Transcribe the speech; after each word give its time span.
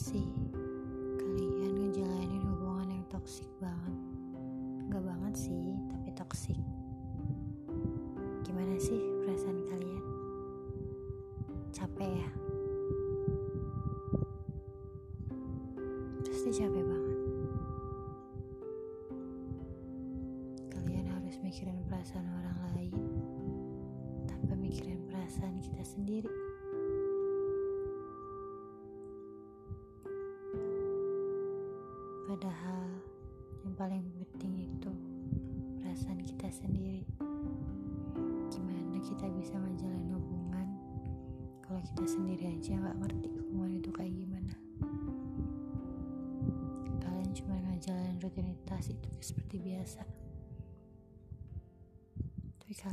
sih 0.00 0.29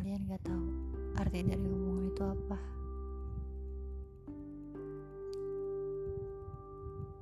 kalian 0.07 0.23
nggak 0.23 0.47
tahu 0.47 0.67
arti 1.19 1.43
dari 1.43 1.67
hubungan 1.67 2.07
itu 2.07 2.23
apa. 2.23 2.59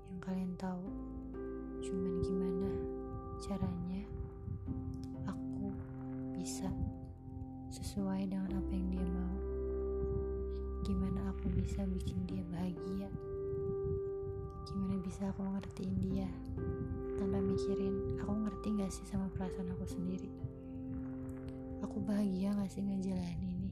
Yang 0.06 0.20
kalian 0.22 0.54
tahu 0.54 0.86
cuman 1.82 2.14
gimana 2.22 2.70
caranya 3.42 4.06
aku 5.26 5.74
bisa 6.38 6.70
sesuai 7.74 8.30
dengan 8.30 8.54
apa 8.54 8.70
yang 8.70 8.86
dia 8.94 9.08
mau. 9.10 9.38
Gimana 10.86 11.34
aku 11.34 11.50
bisa 11.58 11.90
bikin 11.90 12.22
dia 12.30 12.46
bahagia. 12.54 13.10
Gimana 14.70 15.02
bisa 15.02 15.34
aku 15.34 15.42
ngertiin 15.42 15.98
dia 16.06 16.30
tanpa 17.18 17.42
mikirin 17.42 18.22
aku 18.22 18.46
ngerti 18.46 18.78
gak 18.78 18.94
sih 18.94 19.10
sama 19.10 19.26
perasaan 19.34 19.74
aku 19.74 19.90
sendiri 19.90 20.45
aku 21.96 22.12
bahagia 22.12 22.52
gak 22.52 22.68
sih 22.68 22.84
ngejalanin 22.84 23.72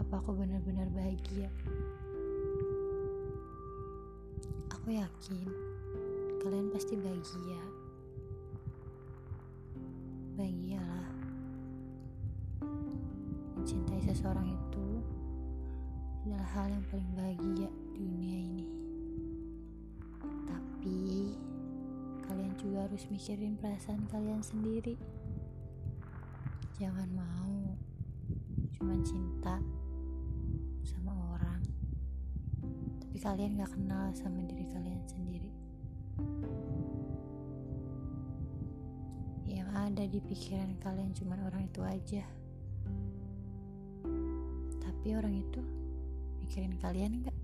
apa 0.00 0.24
aku 0.24 0.32
benar-benar 0.32 0.88
bahagia 0.88 1.52
aku 4.72 4.88
yakin 4.96 5.52
kalian 6.46 6.70
pasti 6.70 6.94
bahagia. 6.94 7.58
Bahagialah. 10.38 11.10
Mencintai 13.58 13.98
seseorang 14.06 14.54
itu 14.54 14.88
adalah 16.22 16.46
hal 16.54 16.70
yang 16.70 16.86
paling 16.86 17.10
bahagia 17.18 17.66
di 17.66 17.98
dunia 17.98 18.38
ini. 18.46 18.66
Tapi 20.46 21.34
kalian 22.30 22.54
juga 22.62 22.86
harus 22.86 23.02
mikirin 23.10 23.58
perasaan 23.58 24.06
kalian 24.06 24.38
sendiri. 24.38 24.94
Jangan 26.76 27.08
mau 27.08 27.72
cuman 28.76 29.00
cinta 29.00 29.56
sama 30.84 31.08
orang 31.32 31.64
tapi 33.00 33.16
kalian 33.16 33.56
gak 33.56 33.72
kenal 33.72 34.12
sama 34.12 34.44
diri 34.44 34.68
kalian 34.68 35.00
sendiri. 35.08 35.48
Yang 39.48 39.70
ada 39.72 40.04
di 40.04 40.20
pikiran 40.20 40.76
kalian 40.84 41.16
cuma 41.16 41.40
orang 41.48 41.64
itu 41.64 41.80
aja. 41.80 42.28
Tapi 44.76 45.08
orang 45.16 45.32
itu 45.32 45.64
mikirin 46.44 46.76
kalian 46.76 47.24
enggak? 47.24 47.35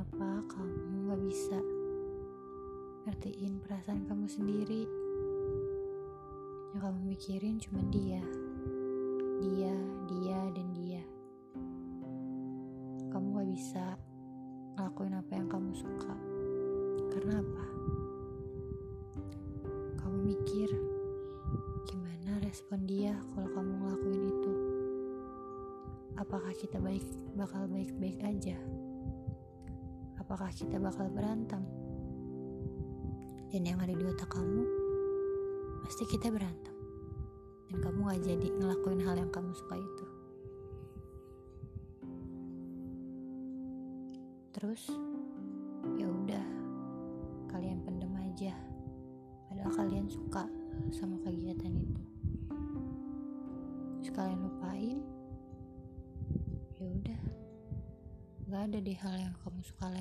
Kenapa 0.00 0.56
kamu 0.56 1.12
gak 1.12 1.20
bisa 1.28 1.60
ngertiin 3.04 3.60
perasaan 3.60 4.08
kamu 4.08 4.32
sendiri? 4.32 4.88
Yang 6.72 6.80
kamu 6.88 7.00
mikirin 7.04 7.60
cuma 7.60 7.84
dia, 7.92 8.24
dia, 9.44 9.76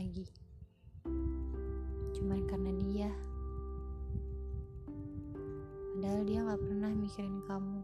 lagi 0.10 0.26
cuman 2.18 2.42
karena 2.50 2.74
dia 2.82 3.14
Padahal 6.00 6.24
dia 6.24 6.40
gak 6.48 6.64
pernah 6.64 6.92
mikirin 6.96 7.38
kamu. 7.44 7.82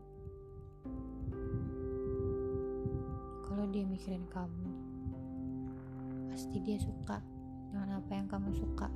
Kalau 3.43 3.65
dia 3.75 3.83
mikirin 3.83 4.23
kamu, 4.31 4.71
pasti 6.31 6.57
dia 6.63 6.79
suka 6.79 7.19
dengan 7.69 7.99
apa 7.99 8.11
yang 8.15 8.25
kamu 8.31 8.55
suka. 8.55 8.87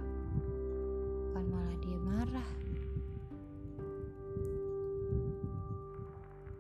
Bukan 1.30 1.46
malah 1.52 1.78
dia 1.84 2.00
marah. 2.00 2.50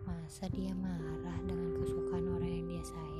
Masa 0.03 0.46
dia 0.52 0.75
marah 0.75 1.40
dengan 1.47 1.79
kesukaan 1.79 2.28
orang 2.28 2.52
yang 2.59 2.68
dia 2.69 2.84
sayang? 2.85 3.19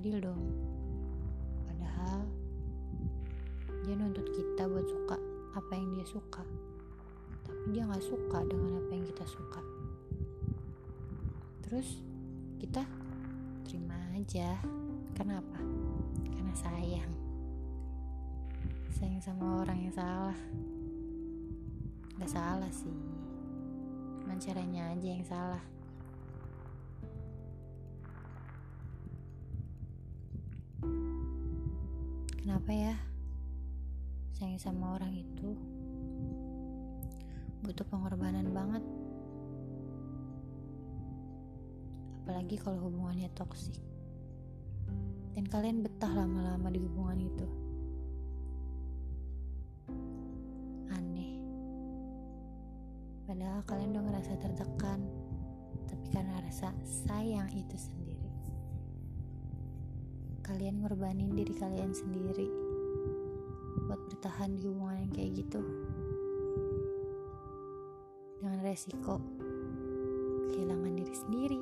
Adil 0.00 0.32
dong. 0.32 0.40
Padahal 1.68 2.24
dia 3.84 3.92
nuntut 4.00 4.24
kita 4.32 4.64
buat 4.64 4.88
suka 4.88 5.20
apa 5.52 5.72
yang 5.76 5.92
dia 5.92 6.08
suka. 6.08 6.40
Tapi 7.44 7.76
dia 7.76 7.84
nggak 7.84 8.00
suka 8.00 8.40
dengan 8.48 8.80
apa 8.80 8.96
yang 8.96 9.04
kita 9.04 9.28
suka. 9.28 9.60
Terus 11.68 12.00
kita 12.56 12.80
terima 13.68 14.00
aja. 14.16 14.56
Kenapa? 15.12 15.60
Karena 16.32 16.54
sayang. 16.56 17.12
Sayang 18.96 19.20
sama 19.20 19.60
orang 19.60 19.84
yang 19.84 19.92
salah. 19.92 20.38
Nggak 22.16 22.32
salah 22.32 22.72
sih. 22.72 22.96
Cuman 24.24 24.40
caranya 24.40 24.96
aja 24.96 25.08
yang 25.12 25.28
salah 25.28 25.60
kenapa 32.50 32.74
ya? 32.74 32.98
Sayang 34.34 34.58
sama 34.58 34.98
orang 34.98 35.14
itu. 35.14 35.54
Butuh 37.62 37.86
pengorbanan 37.86 38.50
banget. 38.50 38.82
Apalagi 42.18 42.58
kalau 42.58 42.90
hubungannya 42.90 43.30
toksik. 43.38 43.78
Dan 45.30 45.46
kalian 45.46 45.86
betah 45.86 46.10
lama-lama 46.10 46.74
di 46.74 46.82
hubungan 46.82 47.22
itu. 47.22 47.46
Aneh. 50.90 51.38
Padahal 53.30 53.62
kalian 53.62 53.94
udah 53.94 54.04
ngerasa 54.10 54.32
tertekan. 54.42 55.06
Tapi 55.86 56.06
karena 56.10 56.42
rasa 56.42 56.74
sayang 56.82 57.46
itu 57.54 57.78
sendiri 57.78 58.09
kalian 60.50 60.82
ngorbanin 60.82 61.30
diri 61.30 61.54
kalian 61.54 61.94
sendiri 61.94 62.50
buat 63.86 64.02
bertahan 64.10 64.58
di 64.58 64.66
hubungan 64.66 65.06
yang 65.06 65.12
kayak 65.14 65.32
gitu. 65.46 65.62
Dengan 68.42 68.58
resiko 68.66 69.22
kehilangan 70.50 70.92
diri 70.98 71.14
sendiri 71.14 71.60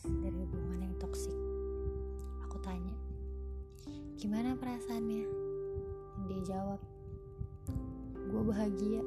lepas 0.00 0.16
dari 0.24 0.32
hubungan 0.32 0.80
yang 0.80 0.96
toksik 0.96 1.36
aku 2.40 2.56
tanya 2.64 2.96
gimana 4.16 4.56
perasaannya? 4.56 5.28
Dia 6.24 6.40
jawab 6.40 6.80
gue 8.16 8.42
bahagia. 8.48 9.04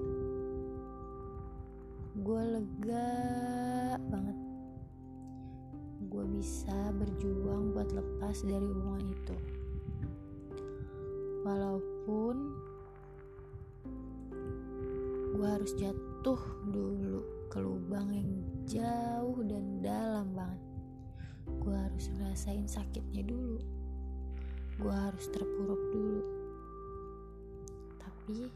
Gue 2.21 2.41
lega 2.45 3.09
banget. 4.05 4.37
Gue 6.13 6.25
bisa 6.29 6.93
berjuang 6.93 7.73
buat 7.73 7.89
lepas 7.89 8.45
dari 8.45 8.61
hubungan 8.61 9.05
itu. 9.09 9.35
Walaupun 11.41 12.35
gue 15.41 15.47
harus 15.57 15.73
jatuh 15.73 16.41
dulu 16.69 17.49
ke 17.49 17.57
lubang 17.57 18.13
yang 18.13 18.29
jauh 18.69 19.41
dan 19.41 19.81
dalam 19.81 20.29
banget 20.37 20.72
gue 21.47 21.75
harus 21.75 22.05
ngerasain 22.15 22.67
sakitnya 22.67 23.23
dulu. 23.23 23.59
Gue 24.79 24.93
harus 24.93 25.25
terpuruk 25.31 25.81
dulu. 25.91 26.23
Tapi 27.99 28.47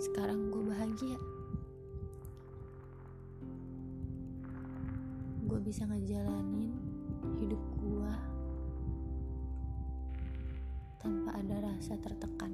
sekarang 0.00 0.52
gue 0.52 0.62
bahagia. 0.64 1.18
Gue 5.46 5.58
bisa 5.62 5.86
ngejalanin 5.86 6.72
hidup 7.40 7.62
gue 7.80 8.12
tanpa 11.00 11.38
ada 11.38 11.62
rasa 11.62 11.94
tertekan 12.02 12.50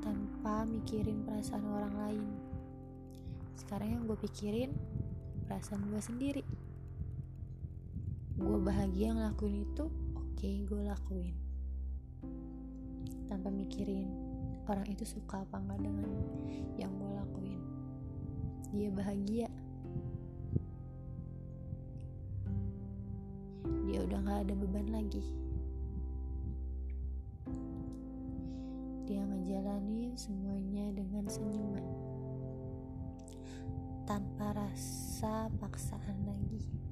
tanpa 0.00 0.68
mikirin 0.68 1.24
perasaan 1.24 1.64
orang 1.64 1.94
lain. 1.96 2.28
Sekarang 3.56 3.88
yang 3.88 4.02
gue 4.08 4.18
pikirin 4.18 4.72
perasaan 5.48 5.84
gue 5.88 6.00
sendiri 6.00 6.42
gue 8.40 8.56
bahagia 8.56 9.12
ngelakuin 9.12 9.68
itu 9.68 9.84
oke 10.16 10.32
okay, 10.32 10.64
gue 10.64 10.80
lakuin. 10.80 11.36
Tanpa 13.28 13.52
mikirin 13.52 14.08
orang 14.64 14.88
itu 14.88 15.04
suka 15.04 15.44
apa 15.44 15.60
enggak 15.60 15.84
dengan 15.84 16.08
yang 16.80 16.92
gue 16.96 17.10
lakuin. 17.20 17.60
Dia 18.72 18.88
bahagia. 18.96 19.48
Dia 23.84 23.98
udah 24.08 24.18
gak 24.24 24.40
ada 24.48 24.54
beban 24.56 24.88
lagi. 24.88 25.24
Dia 29.04 29.20
ngejalanin 29.20 30.16
semuanya 30.16 30.88
dengan 30.96 31.28
senyuman. 31.28 31.86
Tanpa 34.08 34.56
rasa 34.56 35.52
paksaan 35.60 36.24
lagi 36.24 36.89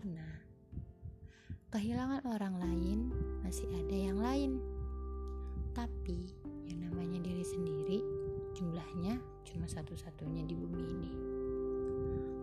karena 0.00 0.24
kehilangan 1.68 2.24
orang 2.24 2.56
lain 2.56 2.98
masih 3.44 3.68
ada 3.68 3.92
yang 3.92 4.16
lain. 4.16 4.56
Tapi 5.76 6.24
yang 6.64 6.88
namanya 6.88 7.20
diri 7.20 7.44
sendiri 7.44 8.00
jumlahnya 8.56 9.20
cuma 9.44 9.68
satu-satunya 9.68 10.48
di 10.48 10.56
bumi 10.56 10.84
ini. 10.88 11.10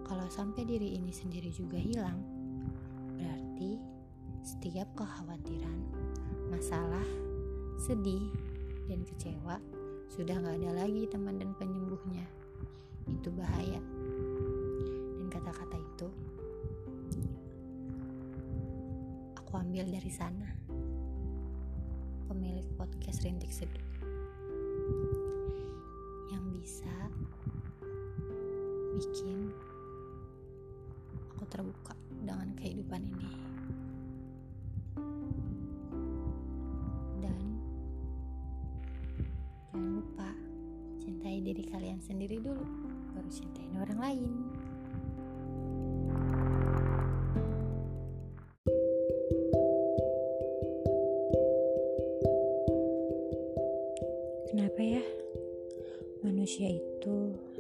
Kalau 0.06 0.30
sampai 0.30 0.70
diri 0.70 1.02
ini 1.02 1.10
sendiri 1.10 1.50
juga 1.50 1.82
hilang 1.82 2.22
berarti 3.18 3.82
setiap 4.46 4.94
kekhawatiran 4.94 5.82
masalah 6.54 7.10
sedih 7.82 8.30
dan 8.86 9.02
kecewa 9.02 9.58
sudah 10.14 10.38
gak 10.46 10.62
ada 10.62 10.86
lagi 10.86 11.10
teman 11.10 11.42
dan 11.42 11.58
penyembuhnya. 11.58 12.30
Itu 13.10 13.34
bahaya 13.34 13.82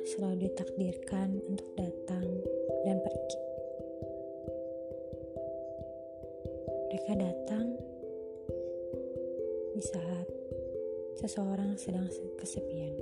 selalu 0.07 0.47
ditakdirkan 0.47 1.39
untuk 1.47 1.69
datang 1.75 2.27
dan 2.85 2.97
pergi. 3.01 3.39
Mereka 6.87 7.13
datang 7.17 7.65
di 9.77 9.81
saat 9.83 10.27
seseorang 11.17 11.77
sedang 11.77 12.09
kesepian. 12.37 12.93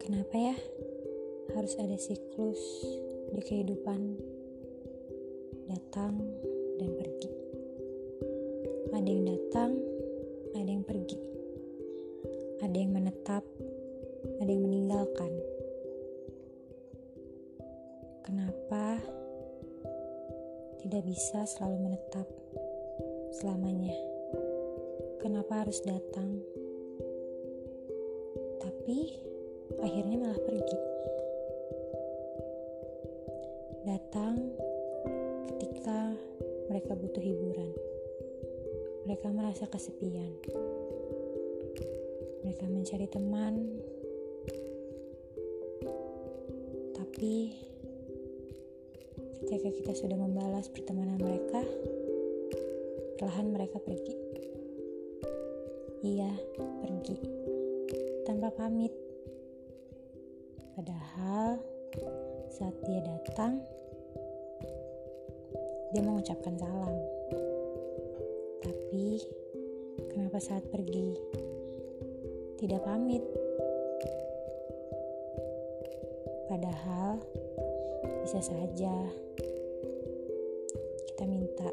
Kenapa 0.00 0.34
ya? 0.34 0.56
Harus 1.54 1.74
ada 1.78 1.98
siklus 1.98 2.60
di 3.34 3.42
kehidupan 3.42 4.18
datang 5.70 6.18
dan 6.78 6.90
pergi. 6.98 7.30
Ada 8.90 9.08
yang 9.08 9.24
datang, 9.26 9.70
ada 10.54 10.70
yang 10.70 10.84
pergi. 10.86 11.18
Ada 12.60 12.76
yang 12.76 12.92
menetap, 12.92 13.46
ada 14.40 14.48
yang 14.48 14.64
meninggalkan. 14.64 15.32
Kenapa 18.24 18.96
tidak 20.80 21.02
bisa 21.04 21.44
selalu 21.44 21.92
menetap 21.92 22.24
selamanya? 23.36 23.92
Kenapa 25.20 25.60
harus 25.60 25.84
datang? 25.84 26.40
Tapi 28.64 29.20
akhirnya 29.84 30.16
malah 30.16 30.40
pergi. 30.40 30.78
Datang 33.84 34.40
ketika 35.52 36.16
mereka 36.72 36.96
butuh 36.96 37.20
hiburan. 37.20 37.76
Mereka 39.04 39.28
merasa 39.36 39.68
kesepian. 39.68 40.32
Mereka 42.40 42.64
mencari 42.72 43.04
teman, 43.04 43.84
tapi 47.20 47.52
ketika 49.44 49.68
kita 49.76 49.92
sudah 49.92 50.16
membalas 50.16 50.72
pertemanan 50.72 51.20
mereka, 51.20 51.60
perlahan 53.20 53.52
mereka 53.52 53.76
pergi. 53.76 54.16
Iya, 56.00 56.32
pergi 56.80 57.20
tanpa 58.24 58.48
pamit. 58.56 58.96
Padahal 60.72 61.60
saat 62.56 62.72
dia 62.88 63.04
datang, 63.04 63.60
dia 65.92 66.00
mengucapkan 66.00 66.56
salam. 66.56 66.96
Tapi 68.64 69.20
kenapa 70.08 70.40
saat 70.40 70.64
pergi 70.72 71.20
tidak 72.56 72.80
pamit? 72.80 73.39
Padahal 76.50 77.22
bisa 78.26 78.42
saja 78.42 78.90
kita 81.06 81.22
minta 81.22 81.70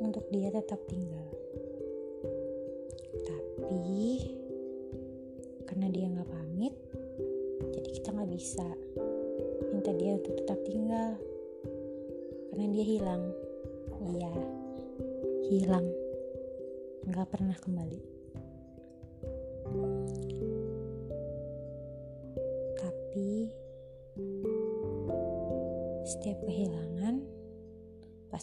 untuk 0.00 0.24
dia 0.32 0.48
tetap 0.48 0.80
tinggal. 0.88 1.37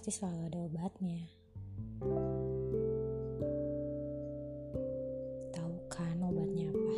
Pasti 0.06 0.22
selalu 0.22 0.42
ada 0.54 0.60
obatnya. 0.62 1.22
Tahu 5.50 5.76
kan 5.90 6.22
obatnya 6.22 6.70
apa? 6.70 6.96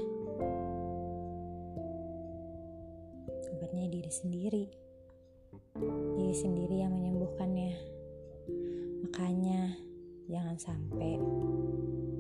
Obatnya 3.56 3.88
diri 3.88 4.12
sendiri. 4.12 4.66
Diri 6.20 6.36
sendiri 6.36 6.84
yang 6.84 7.00
menyembuhkannya. 7.00 7.80
Makanya 9.08 9.80
jangan 10.28 10.60
sampai 10.60 11.16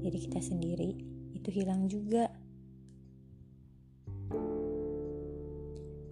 diri 0.07 0.19
kita 0.23 0.39
sendiri 0.39 0.95
itu 1.35 1.51
hilang 1.51 1.91
juga. 1.91 2.31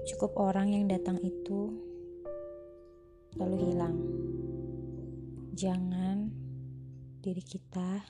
Cukup 0.04 0.36
orang 0.36 0.76
yang 0.76 0.92
datang 0.92 1.16
itu 1.24 1.72
lalu 3.40 3.72
hilang. 3.72 4.35
Jangan 5.56 6.28
diri 7.24 7.40
kita 7.40 8.04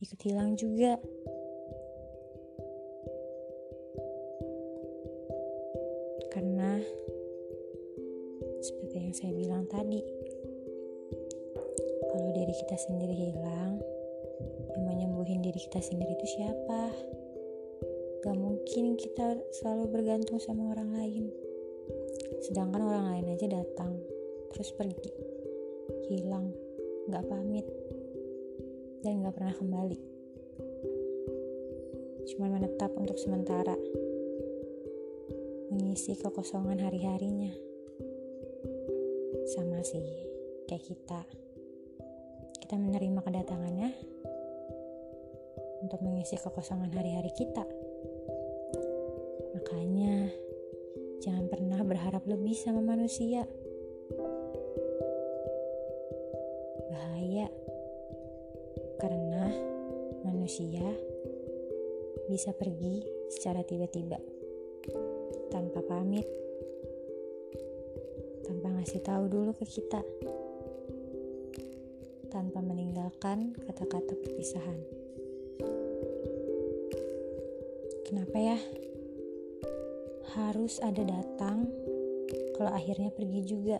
ikut 0.00 0.16
hilang 0.24 0.56
juga. 0.56 0.96
Karena 6.32 6.80
seperti 8.64 8.96
yang 8.96 9.12
saya 9.12 9.32
bilang 9.36 9.68
tadi, 9.68 10.00
kalau 12.08 12.32
diri 12.32 12.54
kita 12.64 12.76
sendiri 12.88 13.12
hilang, 13.12 13.76
yang 14.72 14.84
menyembuhin 14.88 15.44
diri 15.44 15.60
kita 15.68 15.84
sendiri 15.84 16.16
itu 16.16 16.40
siapa? 16.40 16.96
Gak 18.24 18.36
mungkin 18.40 18.96
kita 18.96 19.36
selalu 19.60 19.92
bergantung 19.92 20.40
sama 20.40 20.72
orang 20.72 20.96
lain. 20.96 21.28
Sedangkan 22.40 22.88
orang 22.88 23.04
lain 23.12 23.36
aja 23.36 23.52
datang, 23.52 24.00
terus 24.56 24.72
pergi, 24.72 25.12
hilang, 26.08 26.56
gak 27.06 27.26
pamit, 27.30 27.66
dan 29.06 29.22
gak 29.22 29.34
pernah 29.38 29.54
kembali. 29.54 29.98
Cuma 32.26 32.50
menetap 32.50 32.90
untuk 32.98 33.14
sementara, 33.14 33.78
mengisi 35.70 36.18
kekosongan 36.18 36.82
hari-harinya. 36.82 37.54
Sama 39.54 39.78
sih, 39.86 40.02
kayak 40.66 40.82
kita. 40.82 41.22
Kita 42.58 42.74
menerima 42.74 43.22
kedatangannya 43.22 43.90
untuk 45.86 46.02
mengisi 46.02 46.34
kekosongan 46.34 46.90
hari-hari 46.90 47.30
kita. 47.30 47.62
Makanya, 49.54 50.34
jangan 51.22 51.46
pernah 51.46 51.78
berharap 51.86 52.26
lebih 52.26 52.58
sama 52.58 52.82
manusia. 52.82 53.46
Bahaya, 56.86 57.50
karena 59.02 59.50
manusia 60.22 60.86
bisa 62.26 62.50
pergi 62.54 63.06
secara 63.30 63.62
tiba-tiba 63.62 64.18
tanpa 65.50 65.82
pamit, 65.86 66.26
tanpa 68.46 68.70
ngasih 68.78 69.02
tahu 69.02 69.24
dulu 69.30 69.50
ke 69.54 69.66
kita, 69.66 70.02
tanpa 72.30 72.60
meninggalkan 72.62 73.54
kata-kata 73.66 74.14
perpisahan. 74.18 74.80
Kenapa 78.06 78.38
ya? 78.38 78.58
Harus 80.36 80.78
ada 80.78 81.02
datang 81.02 81.66
kalau 82.54 82.70
akhirnya 82.70 83.10
pergi 83.10 83.40
juga. 83.42 83.78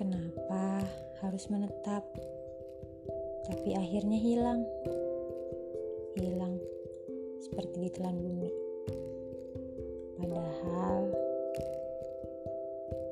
Kenapa 0.00 0.80
harus 1.20 1.44
menetap 1.52 2.00
tapi 3.44 3.76
akhirnya 3.76 4.16
hilang? 4.16 4.64
Hilang 6.16 6.56
seperti 7.44 7.84
ditelan 7.84 8.16
bumi. 8.16 8.48
Padahal 10.16 11.04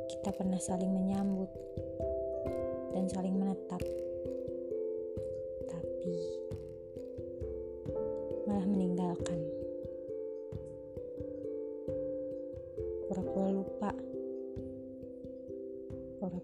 kita 0.09 0.33
pernah 0.33 0.57
saling 0.57 0.89
menyambut 0.89 1.53
dan 2.97 3.05
saling 3.13 3.37
menetap. 3.37 3.85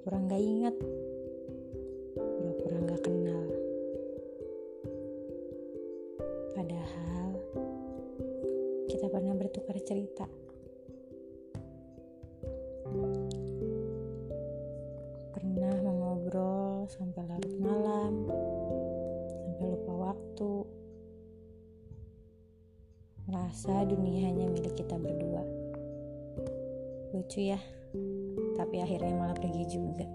Pura-pura 0.04 0.20
nggak 0.20 0.44
ingat. 0.44 0.76
Pura-pura 2.12 2.76
nggak 2.76 3.00
kenal. 3.08 3.44
Padahal 6.52 7.28
kita 8.84 9.08
pernah 9.08 9.32
bertukar 9.32 9.80
cerita. 9.80 10.28
Pernah 15.32 15.72
mengobrol 15.80 16.84
sampai 16.92 17.24
larut 17.24 17.56
malam, 17.64 18.28
sampai 19.32 19.64
lupa 19.72 19.92
waktu. 20.12 20.52
Merasa 23.24 23.88
dunia 23.88 24.28
hanya 24.28 24.52
milik 24.52 24.76
kita 24.76 25.00
berdua. 25.00 25.48
Lucu 27.16 27.40
ya, 27.40 27.60
tapi 28.64 28.80
akhirnya 28.80 29.12
malah 29.12 29.36
pergi 29.36 29.64
juga. 29.68 30.08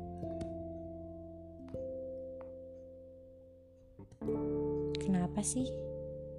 Kenapa 4.98 5.46
sih 5.46 5.70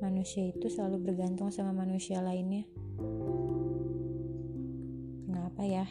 manusia 0.03 0.51
itu 0.51 0.67
selalu 0.67 1.07
bergantung 1.07 1.55
sama 1.55 1.71
manusia 1.71 2.19
lainnya? 2.19 2.67
Kenapa 5.23 5.63
ya? 5.63 5.87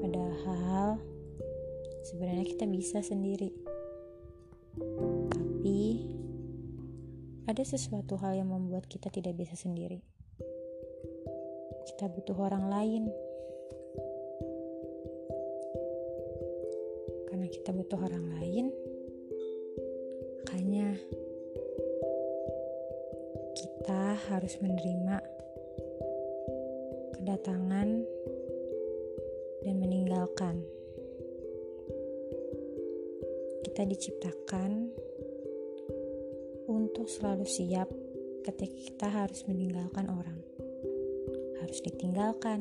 Padahal 0.00 0.96
sebenarnya 2.08 2.48
kita 2.48 2.64
bisa 2.64 3.04
sendiri. 3.04 3.52
Tapi 5.28 5.80
ada 7.44 7.60
sesuatu 7.60 8.16
hal 8.16 8.40
yang 8.40 8.48
membuat 8.48 8.88
kita 8.88 9.12
tidak 9.12 9.36
bisa 9.36 9.52
sendiri. 9.52 10.00
Kita 12.02 12.18
butuh 12.18 12.34
orang 12.34 12.66
lain. 12.66 13.02
Karena 17.30 17.46
kita 17.46 17.70
butuh 17.70 17.94
orang 17.94 18.26
lain, 18.42 18.74
makanya 20.42 20.98
kita 23.54 24.18
harus 24.18 24.58
menerima 24.58 25.22
kedatangan 27.14 27.88
dan 29.62 29.74
meninggalkan. 29.78 30.58
Kita 33.62 33.86
diciptakan 33.86 34.90
untuk 36.66 37.06
selalu 37.06 37.46
siap 37.46 37.86
ketika 38.42 38.74
kita 38.90 39.06
harus 39.06 39.46
meninggalkan 39.46 40.10
orang. 40.10 40.51
Harus 41.72 41.88
ditinggalkan, 41.88 42.60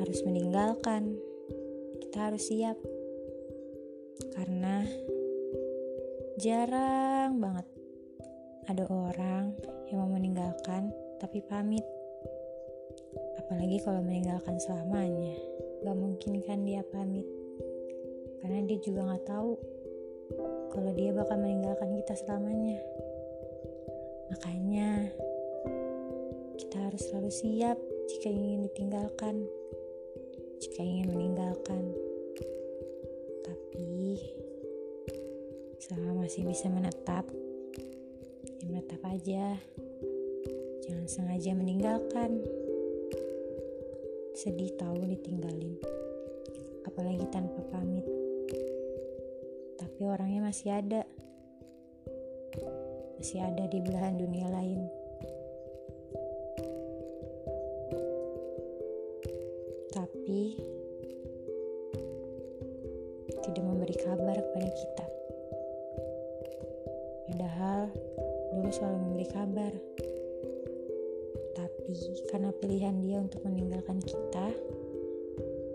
harus 0.00 0.24
meninggalkan. 0.24 1.12
Kita 2.00 2.32
harus 2.32 2.48
siap. 2.48 2.80
Karena 4.32 4.80
jarang 6.40 7.36
banget 7.36 7.68
ada 8.64 8.88
orang 8.88 9.52
yang 9.92 10.00
mau 10.00 10.08
meninggalkan 10.08 10.88
tapi 11.20 11.44
pamit. 11.44 11.84
Apalagi 13.44 13.76
kalau 13.84 14.00
meninggalkan 14.00 14.56
selamanya, 14.56 15.36
gak 15.84 15.92
mungkin 15.92 16.40
kan 16.48 16.64
dia 16.64 16.80
pamit. 16.88 17.28
Karena 18.40 18.64
dia 18.64 18.80
juga 18.80 19.04
gak 19.04 19.28
tahu 19.28 19.52
kalau 20.72 20.96
dia 20.96 21.12
bakal 21.12 21.36
meninggalkan 21.36 21.92
kita 22.00 22.16
selamanya. 22.24 22.80
Harus 26.92 27.08
selalu 27.08 27.32
siap 27.32 27.80
jika 28.04 28.28
ingin 28.28 28.68
ditinggalkan, 28.68 29.48
jika 30.60 30.84
ingin 30.84 31.08
meninggalkan. 31.08 31.88
Tapi 33.40 34.20
selama 35.80 36.28
masih 36.28 36.44
bisa 36.44 36.68
menetap, 36.68 37.24
ya 38.44 38.64
menetap 38.68 39.00
aja. 39.08 39.56
Jangan 40.84 41.08
sengaja 41.08 41.56
meninggalkan. 41.56 42.44
Sedih 44.36 44.76
tahu 44.76 45.00
ditinggalin, 45.16 45.80
apalagi 46.84 47.24
tanpa 47.32 47.64
pamit 47.72 48.04
tapi 49.80 50.04
orangnya 50.04 50.44
masih 50.44 50.76
ada. 50.76 51.08
Masih 53.16 53.40
ada 53.40 53.64
di 53.64 53.80
belahan 53.80 54.20
dunia 54.20 54.52
lain. 54.52 55.01
Karena 72.32 72.48
pilihan 72.56 72.96
dia 73.04 73.20
untuk 73.20 73.44
meninggalkan 73.44 74.00
kita, 74.00 74.48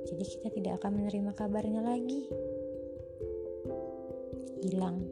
jadi 0.07 0.23
kita 0.23 0.47
tidak 0.49 0.73
akan 0.81 1.03
menerima 1.03 1.31
kabarnya 1.35 1.81
lagi. 1.83 2.25
Hilang. 4.63 5.03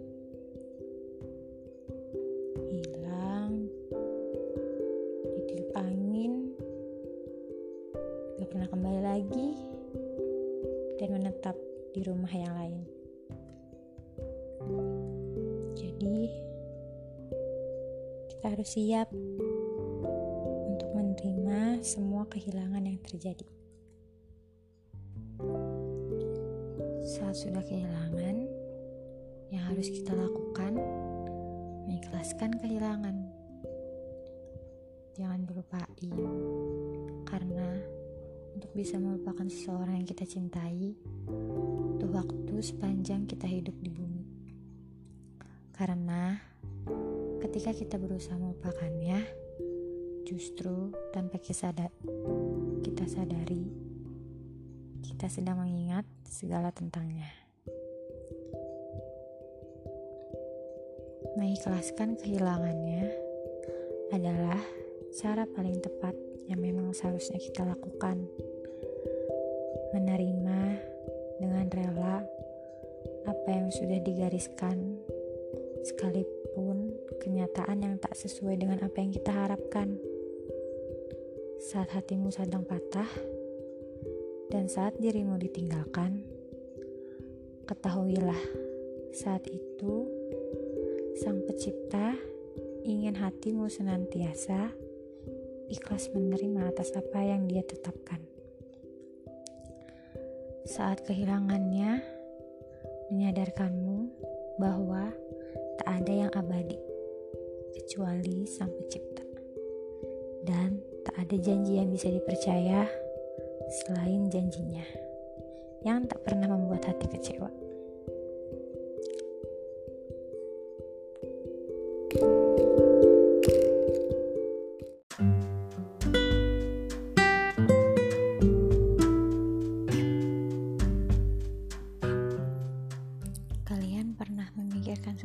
Hilang. 2.72 3.52
Ditiup 5.36 5.70
angin. 5.78 6.56
Gak 8.42 8.50
pernah 8.50 8.68
kembali 8.72 9.02
lagi. 9.04 9.50
Dan 10.96 11.10
menetap 11.12 11.60
di 11.92 12.02
rumah 12.08 12.32
yang 12.32 12.56
lain. 12.56 12.82
Jadi 15.76 16.18
kita 18.32 18.46
harus 18.48 18.70
siap 18.72 19.12
kehilangan 22.36 22.84
yang 22.84 23.00
terjadi. 23.00 23.48
Saat 27.08 27.40
sudah 27.40 27.64
kehilangan 27.64 28.44
yang 29.56 29.64
harus 29.72 29.88
kita 29.88 30.12
lakukan 30.12 30.76
mengikhlaskan 31.88 32.60
kehilangan. 32.60 33.24
Jangan 35.16 35.48
dilupain 35.48 36.12
karena 37.24 37.80
untuk 38.52 38.68
bisa 38.76 39.00
melupakan 39.00 39.48
seseorang 39.48 40.04
yang 40.04 40.08
kita 40.12 40.28
cintai 40.28 40.92
butuh 41.24 42.12
waktu 42.12 42.56
sepanjang 42.60 43.32
kita 43.32 43.48
hidup 43.48 43.80
di 43.80 43.96
bumi. 43.96 44.28
Karena 45.72 46.36
ketika 47.40 47.72
kita 47.72 47.96
berusaha 47.96 48.36
melupakannya 48.36 49.24
justru 50.26 50.92
tanpa 51.14 51.38
kita 51.38 51.72
kita 52.86 53.02
sadari 53.10 53.66
kita 55.02 55.26
sedang 55.42 55.58
mengingat 55.58 56.06
segala 56.30 56.70
tentangnya. 56.70 57.26
Mengikhlaskan 61.34 62.14
kehilangannya 62.22 63.10
adalah 64.14 64.62
cara 65.18 65.50
paling 65.50 65.82
tepat 65.82 66.14
yang 66.46 66.62
memang 66.62 66.94
seharusnya 66.94 67.42
kita 67.42 67.66
lakukan. 67.66 68.22
Menerima 69.98 70.62
dengan 71.42 71.66
rela 71.74 72.22
apa 73.26 73.50
yang 73.50 73.74
sudah 73.74 73.98
digariskan, 73.98 75.02
sekalipun 75.90 76.94
kenyataan 77.18 77.82
yang 77.82 77.96
tak 77.98 78.14
sesuai 78.14 78.62
dengan 78.62 78.86
apa 78.86 79.02
yang 79.02 79.10
kita 79.10 79.34
harapkan. 79.34 79.98
Saat 81.66 81.98
hatimu 81.98 82.30
sedang 82.30 82.62
patah 82.62 83.10
dan 84.54 84.70
saat 84.70 85.02
dirimu 85.02 85.42
ditinggalkan, 85.42 86.22
ketahuilah 87.66 88.38
saat 89.10 89.42
itu 89.50 90.06
Sang 91.18 91.42
Pencipta 91.42 92.14
ingin 92.86 93.18
hatimu 93.18 93.66
senantiasa 93.66 94.78
ikhlas 95.74 96.14
menerima 96.14 96.70
atas 96.70 96.94
apa 96.94 97.26
yang 97.26 97.50
Dia 97.50 97.66
tetapkan. 97.66 98.22
Saat 100.70 101.02
kehilangannya, 101.02 101.98
menyadarkanmu 103.10 104.14
bahwa 104.62 105.10
tak 105.82 105.90
ada 105.90 106.14
yang 106.14 106.32
abadi 106.38 106.78
kecuali 107.74 108.46
Sang 108.46 108.70
Pencipta, 108.70 109.26
dan 110.46 110.94
tak 111.06 111.16
ada 111.22 111.36
janji 111.38 111.78
yang 111.78 111.94
bisa 111.94 112.10
dipercaya 112.10 112.90
selain 113.86 114.28
janjinya 114.34 114.86
yang 115.86 116.10
tak 116.10 116.26
pernah 116.26 116.50
membuat 116.50 116.90
hati 116.90 117.06
kecewa. 117.06 117.66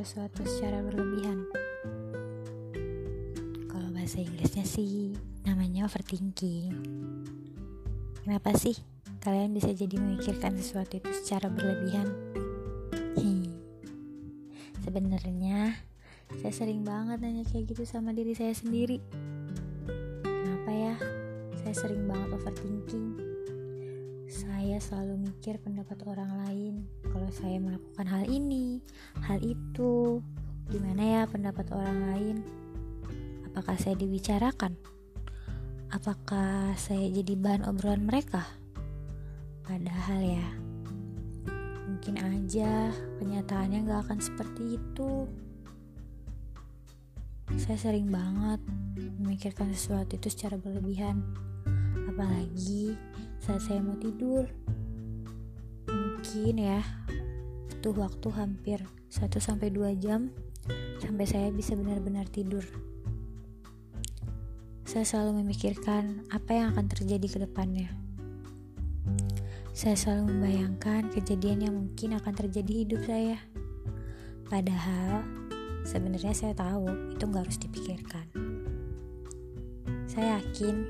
sesuatu 0.01 0.43
secara 0.49 0.81
berlebihan. 0.81 1.45
Kalau 3.69 3.89
bahasa 3.93 4.19
Inggrisnya 4.25 4.65
sih 4.65 5.13
namanya 5.45 5.87
overthinking. 5.87 6.75
Kenapa 8.25 8.53
sih 8.57 8.77
kalian 9.21 9.57
bisa 9.57 9.73
jadi 9.73 9.97
memikirkan 9.97 10.57
sesuatu 10.57 11.01
itu 11.01 11.11
secara 11.21 11.49
berlebihan? 11.49 12.09
Sebenarnya 14.81 15.77
saya 16.41 16.51
sering 16.51 16.83
banget 16.83 17.23
nanya 17.23 17.47
kayak 17.47 17.71
gitu 17.71 17.87
sama 17.87 18.11
diri 18.11 18.35
saya 18.35 18.51
sendiri. 18.57 18.99
Kenapa 20.25 20.71
ya? 20.73 20.95
Saya 21.63 21.75
sering 21.77 22.11
banget 22.11 22.35
overthinking 22.35 23.31
saya 24.31 24.77
selalu 24.77 25.27
mikir 25.27 25.59
pendapat 25.59 25.99
orang 26.07 26.47
lain 26.47 26.75
kalau 27.11 27.27
saya 27.35 27.59
melakukan 27.59 28.07
hal 28.07 28.25
ini, 28.31 28.79
hal 29.27 29.43
itu. 29.43 30.23
Gimana 30.71 31.03
ya 31.03 31.23
pendapat 31.27 31.67
orang 31.75 31.99
lain? 32.15 32.37
Apakah 33.51 33.75
saya 33.75 33.99
dibicarakan? 33.99 34.79
Apakah 35.91 36.71
saya 36.79 37.11
jadi 37.11 37.35
bahan 37.35 37.67
obrolan 37.67 38.07
mereka? 38.07 38.47
Padahal 39.67 40.23
ya, 40.23 40.47
mungkin 41.83 42.15
aja 42.15 42.95
kenyataannya 43.19 43.91
gak 43.91 44.07
akan 44.07 44.21
seperti 44.23 44.79
itu. 44.79 45.27
Saya 47.59 47.75
sering 47.75 48.07
banget 48.07 48.63
memikirkan 49.19 49.75
sesuatu 49.75 50.15
itu 50.15 50.31
secara 50.31 50.63
berlebihan. 50.63 51.27
Apalagi 52.07 52.95
saat 53.43 53.67
saya 53.67 53.83
mau 53.83 53.99
tidur. 53.99 54.47
Mungkin 55.91 56.55
ya, 56.55 56.87
butuh 57.67 57.99
waktu 57.99 58.29
hampir 58.39 58.79
1-2 59.11 59.75
jam 59.99 60.31
sampai 61.03 61.27
saya 61.27 61.51
bisa 61.51 61.75
benar-benar 61.75 62.31
tidur. 62.31 62.90
Saya 64.91 65.07
selalu 65.07 65.47
memikirkan 65.47 66.27
apa 66.35 66.51
yang 66.51 66.75
akan 66.75 66.91
terjadi 66.91 67.23
ke 67.31 67.39
depannya. 67.47 67.95
Saya 69.71 69.95
selalu 69.95 70.35
membayangkan 70.35 71.15
kejadian 71.15 71.63
yang 71.63 71.75
mungkin 71.79 72.19
akan 72.19 72.35
terjadi 72.35 72.73
hidup 72.83 73.07
saya. 73.07 73.39
Padahal 74.51 75.23
sebenarnya 75.87 76.35
saya 76.35 76.59
tahu 76.59 76.91
itu 77.15 77.23
nggak 77.23 77.39
harus 77.39 77.63
dipikirkan. 77.63 78.27
Saya 80.11 80.43
yakin 80.43 80.83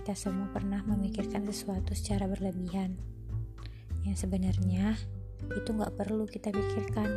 kita 0.00 0.16
semua 0.16 0.48
pernah 0.48 0.80
memikirkan 0.88 1.44
sesuatu 1.44 1.92
secara 1.92 2.24
berlebihan. 2.32 2.96
Yang 4.08 4.24
sebenarnya 4.24 4.96
itu 5.52 5.76
nggak 5.76 5.92
perlu 6.00 6.24
kita 6.24 6.48
pikirkan. 6.48 7.08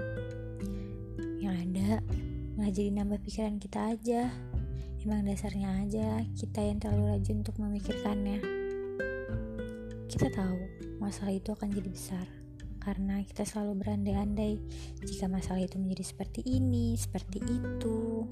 Yang 1.39 1.56
ada 1.63 1.89
malah 2.60 2.76
jadi 2.76 2.91
nambah 2.91 3.24
pikiran 3.24 3.56
kita 3.56 3.95
aja. 3.95 4.36
Emang 5.05 5.21
dasarnya 5.21 5.85
aja 5.85 6.25
kita 6.33 6.65
yang 6.65 6.81
terlalu 6.81 7.13
rajin 7.13 7.45
untuk 7.45 7.61
memikirkannya. 7.61 8.41
Kita 10.09 10.33
tahu 10.33 10.57
masalah 10.97 11.29
itu 11.29 11.53
akan 11.53 11.69
jadi 11.69 11.89
besar 11.93 12.25
karena 12.81 13.21
kita 13.21 13.45
selalu 13.45 13.85
berandai-andai 13.85 14.57
jika 15.05 15.29
masalah 15.29 15.61
itu 15.61 15.77
menjadi 15.77 16.09
seperti 16.09 16.41
ini, 16.49 16.97
seperti 16.97 17.37
itu. 17.37 18.25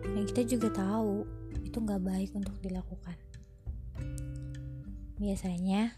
Dan 0.00 0.24
kita 0.32 0.48
juga 0.48 0.72
tahu 0.72 1.28
itu 1.60 1.76
nggak 1.76 2.02
baik 2.08 2.32
untuk 2.32 2.56
dilakukan. 2.64 3.20
Biasanya 5.20 5.92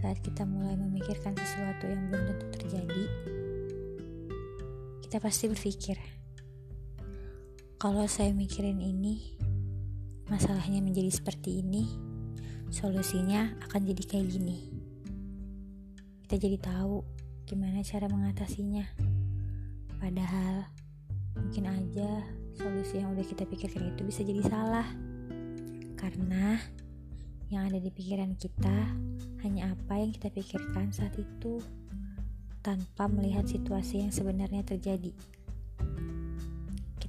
saat 0.00 0.16
kita 0.24 0.48
mulai 0.48 0.80
memikirkan 0.80 1.36
sesuatu 1.36 1.92
yang 1.92 2.08
belum 2.08 2.24
tentu 2.24 2.46
terjadi, 2.56 3.04
kita 5.04 5.20
pasti 5.20 5.52
berpikir, 5.52 6.21
kalau 7.82 8.06
saya 8.06 8.30
mikirin 8.30 8.78
ini, 8.78 9.34
masalahnya 10.30 10.78
menjadi 10.78 11.10
seperti 11.18 11.66
ini, 11.66 11.90
solusinya 12.70 13.58
akan 13.66 13.90
jadi 13.90 14.02
kayak 14.06 14.38
gini. 14.38 14.70
Kita 16.22 16.38
jadi 16.38 16.62
tahu 16.62 17.02
gimana 17.42 17.82
cara 17.82 18.06
mengatasinya. 18.06 18.86
Padahal 19.98 20.70
mungkin 21.34 21.66
aja 21.66 22.22
solusi 22.54 23.02
yang 23.02 23.18
udah 23.18 23.26
kita 23.26 23.50
pikirkan 23.50 23.90
itu 23.98 24.06
bisa 24.06 24.22
jadi 24.22 24.46
salah. 24.46 24.86
Karena 25.98 26.62
yang 27.50 27.66
ada 27.66 27.82
di 27.82 27.90
pikiran 27.90 28.38
kita 28.38 28.94
hanya 29.42 29.74
apa 29.74 29.98
yang 29.98 30.14
kita 30.14 30.30
pikirkan 30.30 30.94
saat 30.94 31.18
itu 31.18 31.58
tanpa 32.62 33.10
melihat 33.10 33.42
situasi 33.50 34.06
yang 34.06 34.14
sebenarnya 34.14 34.62
terjadi. 34.62 35.41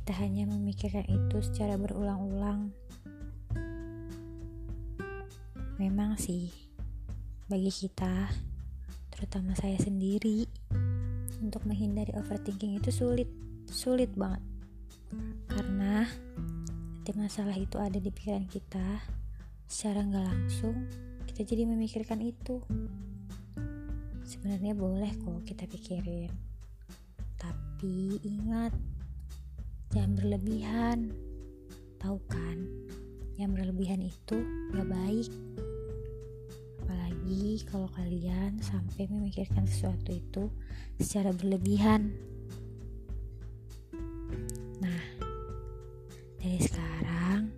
Kita 0.04 0.20
hanya 0.20 0.44
memikirkan 0.52 1.08
itu 1.08 1.40
secara 1.40 1.80
berulang-ulang. 1.80 2.76
Memang 5.80 6.20
sih, 6.20 6.52
bagi 7.48 7.72
kita, 7.72 8.28
terutama 9.16 9.56
saya 9.56 9.80
sendiri, 9.80 10.44
untuk 11.40 11.64
menghindari 11.64 12.12
overthinking 12.20 12.84
itu 12.84 12.92
sulit, 12.92 13.32
sulit 13.72 14.12
banget. 14.12 14.44
Karena 15.48 16.04
setiap 17.00 17.16
masalah 17.24 17.56
itu 17.56 17.80
ada 17.80 17.96
di 17.96 18.12
pikiran 18.12 18.44
kita, 18.52 19.08
secara 19.72 20.04
nggak 20.04 20.28
langsung 20.28 20.84
kita 21.32 21.48
jadi 21.48 21.64
memikirkan 21.64 22.20
itu. 22.20 22.60
Sebenarnya 24.28 24.76
boleh 24.76 25.16
kok 25.16 25.48
kita 25.48 25.64
pikirin, 25.64 26.28
tapi 27.40 28.20
ingat 28.28 28.76
jangan 29.94 30.18
berlebihan. 30.18 31.14
Tahu 32.02 32.18
kan? 32.26 32.58
Yang 33.38 33.50
berlebihan 33.62 34.02
itu 34.02 34.42
gak 34.74 34.90
baik. 34.90 35.30
Apalagi 36.82 37.62
kalau 37.70 37.86
kalian 37.94 38.58
sampai 38.58 39.06
memikirkan 39.06 39.70
sesuatu 39.70 40.10
itu 40.10 40.50
secara 40.98 41.30
berlebihan. 41.30 42.10
Nah 44.82 45.02
dari 46.42 46.60
sekarang 46.60 47.54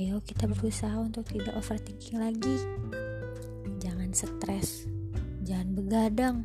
ayo 0.00 0.24
kita 0.24 0.48
berusaha 0.48 0.96
untuk 0.96 1.28
tidak 1.28 1.52
overthinking 1.60 2.16
lagi. 2.16 2.56
Jangan 3.76 4.10
stres. 4.16 4.88
Jangan 5.44 5.76
begadang. 5.76 6.36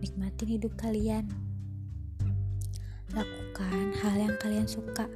Nikmatin 0.00 0.48
hidup 0.60 0.72
kalian 0.80 1.43
Lakukan 3.14 3.94
hal 4.02 4.14
yang 4.18 4.34
kalian 4.42 4.66
suka. 4.66 5.06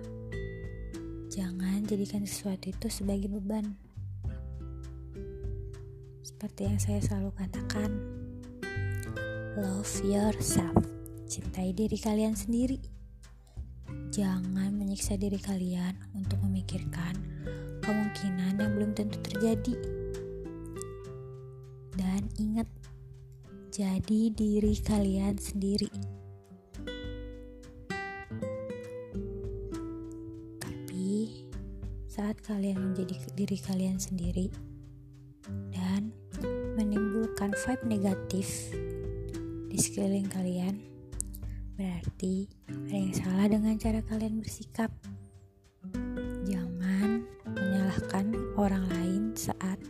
Jangan 1.34 1.82
jadikan 1.82 2.22
sesuatu 2.22 2.70
itu 2.70 2.86
sebagai 2.86 3.26
beban. 3.26 3.74
Seperti 6.22 6.70
yang 6.70 6.78
saya 6.78 7.02
selalu 7.02 7.34
katakan, 7.34 7.90
love 9.58 9.90
yourself. 10.06 10.78
Cintai 11.26 11.74
diri 11.74 11.98
kalian 11.98 12.38
sendiri. 12.38 12.78
Jangan 14.14 14.78
menyiksa 14.78 15.18
diri 15.18 15.42
kalian 15.42 15.98
untuk 16.14 16.38
memikirkan 16.46 17.18
kemungkinan 17.82 18.62
yang 18.62 18.72
belum 18.78 18.94
tentu 18.94 19.18
terjadi. 19.26 19.74
Dan 21.98 22.30
ingat, 22.38 22.70
jadi 23.74 24.30
diri 24.30 24.78
kalian 24.86 25.34
sendiri. 25.34 26.17
Saat 32.38 32.54
kalian 32.54 32.94
menjadi 32.94 33.18
diri 33.34 33.58
kalian 33.58 33.98
sendiri 33.98 34.46
dan 35.74 36.14
menimbulkan 36.78 37.50
vibe 37.50 37.98
negatif 37.98 38.70
di 39.66 39.74
sekeliling 39.74 40.30
kalian, 40.30 40.78
berarti 41.74 42.46
ada 42.70 42.94
yang 42.94 43.10
salah 43.10 43.50
dengan 43.50 43.74
cara 43.74 43.98
kalian 44.06 44.38
bersikap. 44.38 44.86
Jangan 46.46 47.26
menyalahkan 47.58 48.30
orang 48.54 48.86
lain 48.86 49.34
saat 49.34 49.82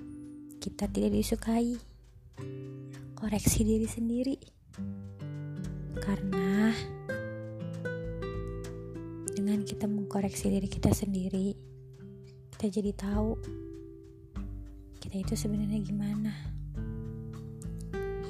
kita 0.56 0.88
tidak 0.88 1.20
disukai. 1.20 1.76
Koreksi 3.12 3.60
diri 3.60 3.84
sendiri, 3.84 4.40
karena 6.00 6.72
dengan 9.36 9.60
kita 9.68 9.84
mengkoreksi 9.84 10.48
diri 10.48 10.68
kita 10.72 10.96
sendiri, 10.96 11.68
kita 12.58 12.82
jadi 12.82 12.90
tahu 12.90 13.38
kita 14.98 15.22
itu 15.22 15.38
sebenarnya 15.38 15.78
gimana. 15.78 16.34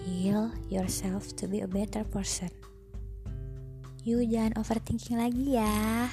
Heal 0.05 0.53
yourself 0.69 1.33
to 1.41 1.49
be 1.49 1.65
a 1.65 1.71
better 1.71 2.05
person. 2.05 2.53
You 4.05 4.21
jangan 4.29 4.61
overthinking 4.61 5.17
lagi 5.17 5.57
ya. 5.57 6.13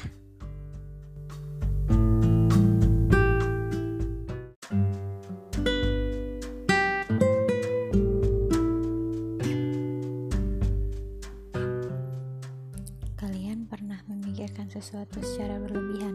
Kalian 13.20 13.68
pernah 13.68 14.00
memikirkan 14.08 14.72
sesuatu 14.72 15.20
secara 15.20 15.60
berlebihan? 15.60 16.15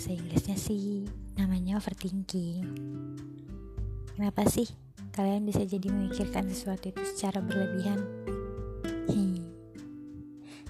Bahasa 0.00 0.16
Inggrisnya 0.16 0.56
sih 0.56 1.04
namanya 1.36 1.76
overthinking. 1.76 2.64
Kenapa 4.16 4.48
sih 4.48 4.64
kalian 5.12 5.44
bisa 5.44 5.60
jadi 5.68 5.92
memikirkan 5.92 6.48
sesuatu 6.48 6.88
itu 6.88 7.04
secara 7.04 7.44
berlebihan? 7.44 8.00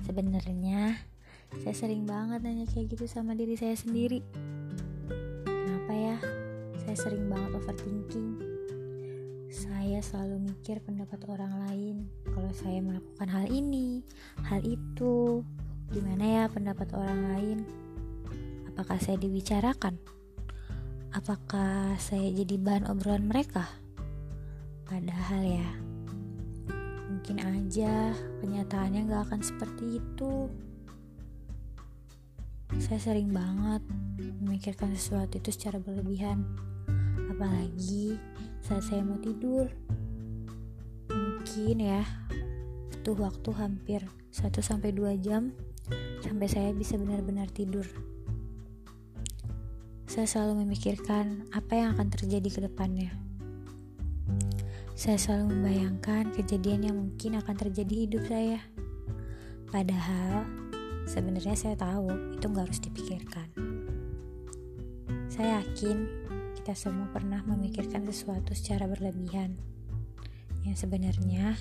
Sebenarnya 0.02 0.98
saya 1.62 1.74
sering 1.78 2.10
banget 2.10 2.42
nanya 2.42 2.66
kayak 2.74 2.90
gitu 2.90 3.06
sama 3.06 3.38
diri 3.38 3.54
saya 3.54 3.78
sendiri. 3.78 4.18
Kenapa 5.46 5.94
ya? 5.94 6.18
Saya 6.82 6.96
sering 6.98 7.30
banget 7.30 7.54
overthinking. 7.54 8.34
Saya 9.46 10.02
selalu 10.02 10.50
mikir 10.50 10.82
pendapat 10.82 11.22
orang 11.30 11.70
lain 11.70 12.10
kalau 12.34 12.50
saya 12.50 12.82
melakukan 12.82 13.30
hal 13.30 13.46
ini, 13.46 14.02
hal 14.42 14.58
itu. 14.66 15.46
Gimana 15.94 16.24
ya 16.26 16.44
pendapat 16.50 16.90
orang 16.98 17.22
lain? 17.30 17.79
Apakah 18.80 18.96
saya 18.96 19.20
dibicarakan? 19.20 20.00
Apakah 21.12 22.00
saya 22.00 22.32
jadi 22.32 22.56
bahan 22.56 22.88
obrolan 22.88 23.28
mereka? 23.28 23.68
Padahal 24.88 25.44
ya, 25.44 25.68
mungkin 27.12 27.44
aja 27.44 28.16
kenyataannya 28.40 29.04
gak 29.04 29.28
akan 29.28 29.40
seperti 29.44 30.00
itu. 30.00 30.48
Saya 32.80 32.96
sering 33.04 33.28
banget 33.28 33.84
memikirkan 34.40 34.96
sesuatu 34.96 35.36
itu 35.36 35.52
secara 35.52 35.76
berlebihan, 35.76 36.40
apalagi 37.36 38.16
saat 38.64 38.88
saya 38.88 39.04
mau 39.04 39.20
tidur. 39.20 39.68
Mungkin 41.12 41.84
ya, 41.84 42.00
butuh 42.96 43.28
waktu 43.28 43.50
hampir 43.60 44.00
1-2 44.32 45.20
jam 45.20 45.52
sampai 46.24 46.48
saya 46.48 46.72
bisa 46.72 46.96
benar-benar 46.96 47.52
tidur. 47.52 47.84
Saya 50.10 50.26
selalu 50.26 50.66
memikirkan 50.66 51.46
apa 51.54 51.78
yang 51.78 51.94
akan 51.94 52.10
terjadi 52.10 52.48
ke 52.50 52.60
depannya. 52.66 53.14
Saya 54.98 55.14
selalu 55.14 55.54
membayangkan 55.54 56.34
kejadian 56.34 56.90
yang 56.90 56.96
mungkin 56.98 57.38
akan 57.38 57.54
terjadi 57.54 57.94
hidup 57.94 58.26
saya. 58.26 58.58
Padahal 59.70 60.50
sebenarnya 61.06 61.54
saya 61.54 61.78
tahu 61.78 62.10
itu 62.34 62.42
nggak 62.42 62.66
harus 62.66 62.82
dipikirkan. 62.82 63.48
Saya 65.30 65.62
yakin 65.62 66.10
kita 66.58 66.74
semua 66.74 67.06
pernah 67.14 67.46
memikirkan 67.46 68.02
sesuatu 68.10 68.50
secara 68.50 68.90
berlebihan. 68.90 69.54
Yang 70.66 70.90
sebenarnya 70.90 71.54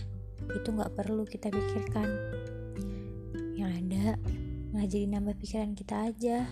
itu 0.57 0.73
nggak 0.73 0.97
perlu 0.97 1.21
kita 1.29 1.53
pikirkan. 1.53 2.09
Yang 3.53 3.71
ada 3.77 4.05
malah 4.73 4.89
jadi 4.89 5.05
nambah 5.05 5.37
pikiran 5.37 5.77
kita 5.77 6.09
aja. 6.09 6.49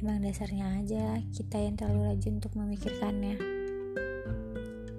Emang 0.00 0.24
dasarnya 0.24 0.80
aja 0.80 1.20
kita 1.28 1.60
yang 1.60 1.76
terlalu 1.76 2.08
rajin 2.08 2.40
untuk 2.40 2.56
memikirkannya. 2.56 3.36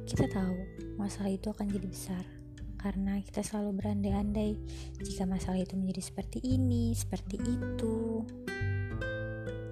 Kita 0.06 0.30
tahu 0.30 0.58
masalah 1.02 1.34
itu 1.34 1.50
akan 1.50 1.74
jadi 1.74 1.90
besar 1.90 2.22
karena 2.78 3.18
kita 3.18 3.42
selalu 3.42 3.82
berandai-andai 3.82 4.62
jika 5.02 5.26
masalah 5.26 5.58
itu 5.58 5.74
menjadi 5.74 6.06
seperti 6.06 6.46
ini, 6.46 6.94
seperti 6.94 7.42
itu. 7.42 8.22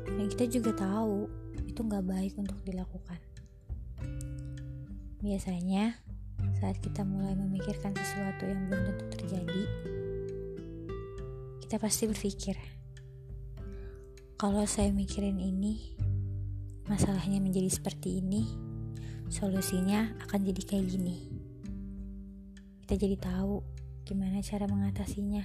Dan 0.10 0.26
kita 0.34 0.50
juga 0.50 0.74
tahu 0.74 1.30
itu 1.62 1.78
nggak 1.78 2.06
baik 2.10 2.34
untuk 2.42 2.58
dilakukan. 2.66 3.22
Biasanya 5.22 5.94
saat 6.58 6.82
kita 6.82 7.06
mulai 7.06 7.38
memikirkan 7.38 7.94
sesuatu 7.94 8.50
yang 8.50 8.66
belum 8.66 8.82
tentu 8.82 9.06
terjadi, 9.14 9.64
kita 11.70 11.78
pasti 11.78 12.10
berpikir, 12.10 12.58
kalau 14.40 14.64
saya 14.64 14.88
mikirin 14.96 15.36
ini, 15.36 16.00
masalahnya 16.88 17.44
menjadi 17.44 17.68
seperti 17.76 18.24
ini, 18.24 18.48
solusinya 19.28 20.16
akan 20.24 20.48
jadi 20.48 20.62
kayak 20.64 20.96
gini. 20.96 21.28
Kita 22.88 22.96
jadi 22.96 23.20
tahu 23.20 23.60
gimana 24.08 24.40
cara 24.40 24.64
mengatasinya. 24.64 25.44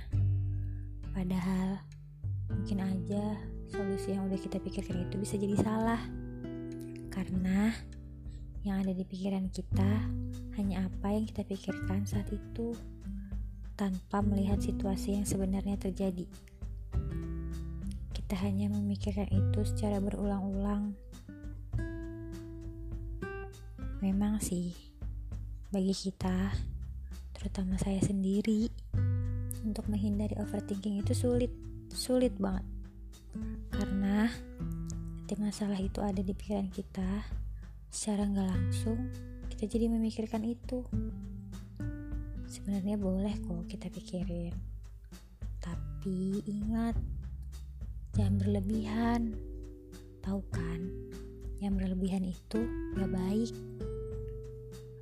Padahal 1.10 1.82
mungkin 2.54 2.86
aja 2.86 3.34
solusi 3.66 4.14
yang 4.14 4.30
udah 4.30 4.38
kita 4.38 4.62
pikirkan 4.62 5.10
itu 5.10 5.18
bisa 5.18 5.34
jadi 5.42 5.58
salah. 5.58 5.98
Karena 7.10 7.74
yang 8.62 8.78
ada 8.78 8.94
di 8.94 9.02
pikiran 9.02 9.50
kita 9.50 10.06
hanya 10.54 10.86
apa 10.86 11.10
yang 11.10 11.26
kita 11.26 11.42
pikirkan 11.42 12.06
saat 12.06 12.30
itu 12.30 12.78
tanpa 13.74 14.22
melihat 14.22 14.62
situasi 14.62 15.18
yang 15.18 15.26
sebenarnya 15.26 15.74
terjadi 15.82 16.30
kita 18.24 18.40
hanya 18.40 18.72
memikirkan 18.72 19.28
itu 19.28 19.68
secara 19.68 20.00
berulang-ulang. 20.00 20.96
Memang 24.00 24.40
sih, 24.40 24.72
bagi 25.68 25.92
kita, 25.92 26.56
terutama 27.36 27.76
saya 27.76 28.00
sendiri, 28.00 28.72
untuk 29.60 29.84
menghindari 29.92 30.32
overthinking 30.40 31.04
itu 31.04 31.12
sulit, 31.12 31.52
sulit 31.92 32.32
banget. 32.40 32.64
Karena 33.68 34.32
ketika 35.28 35.44
masalah 35.44 35.76
itu 35.76 36.00
ada 36.00 36.24
di 36.24 36.32
pikiran 36.32 36.72
kita, 36.72 37.28
secara 37.92 38.24
nggak 38.24 38.48
langsung 38.48 39.04
kita 39.52 39.68
jadi 39.68 39.92
memikirkan 39.92 40.48
itu. 40.48 40.80
Sebenarnya 42.48 42.96
boleh 42.96 43.36
kok 43.44 43.68
kita 43.68 43.92
pikirin, 43.92 44.56
tapi 45.60 46.40
ingat 46.48 46.96
jangan 48.14 48.38
berlebihan. 48.38 49.34
Tahu 50.22 50.40
kan? 50.54 50.80
Yang 51.58 51.74
berlebihan 51.82 52.24
itu 52.24 52.60
gak 52.94 53.10
baik. 53.10 53.52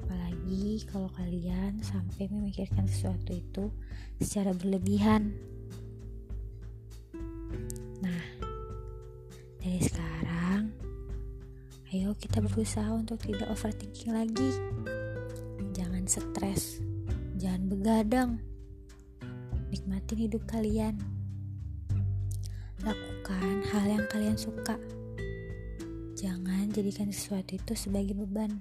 Apalagi 0.02 0.82
kalau 0.88 1.12
kalian 1.14 1.78
sampai 1.84 2.32
memikirkan 2.32 2.88
sesuatu 2.88 3.36
itu 3.36 3.68
secara 4.18 4.56
berlebihan. 4.56 5.36
Nah 8.00 8.22
dari 9.60 9.80
sekarang 9.84 10.72
ayo 11.92 12.16
kita 12.16 12.40
berusaha 12.40 12.88
untuk 12.96 13.20
tidak 13.20 13.52
overthinking 13.52 14.16
lagi. 14.16 14.50
Jangan 15.76 16.08
stres. 16.08 16.80
Jangan 17.36 17.68
begadang. 17.68 18.30
Nikmatin 19.72 20.28
hidup 20.28 20.44
kalian 20.48 21.21
Lakukan 22.82 23.62
hal 23.70 23.84
yang 23.86 24.04
kalian 24.10 24.34
suka. 24.34 24.74
Jangan 26.18 26.66
jadikan 26.74 27.14
sesuatu 27.14 27.54
itu 27.54 27.78
sebagai 27.78 28.18
beban. 28.18 28.58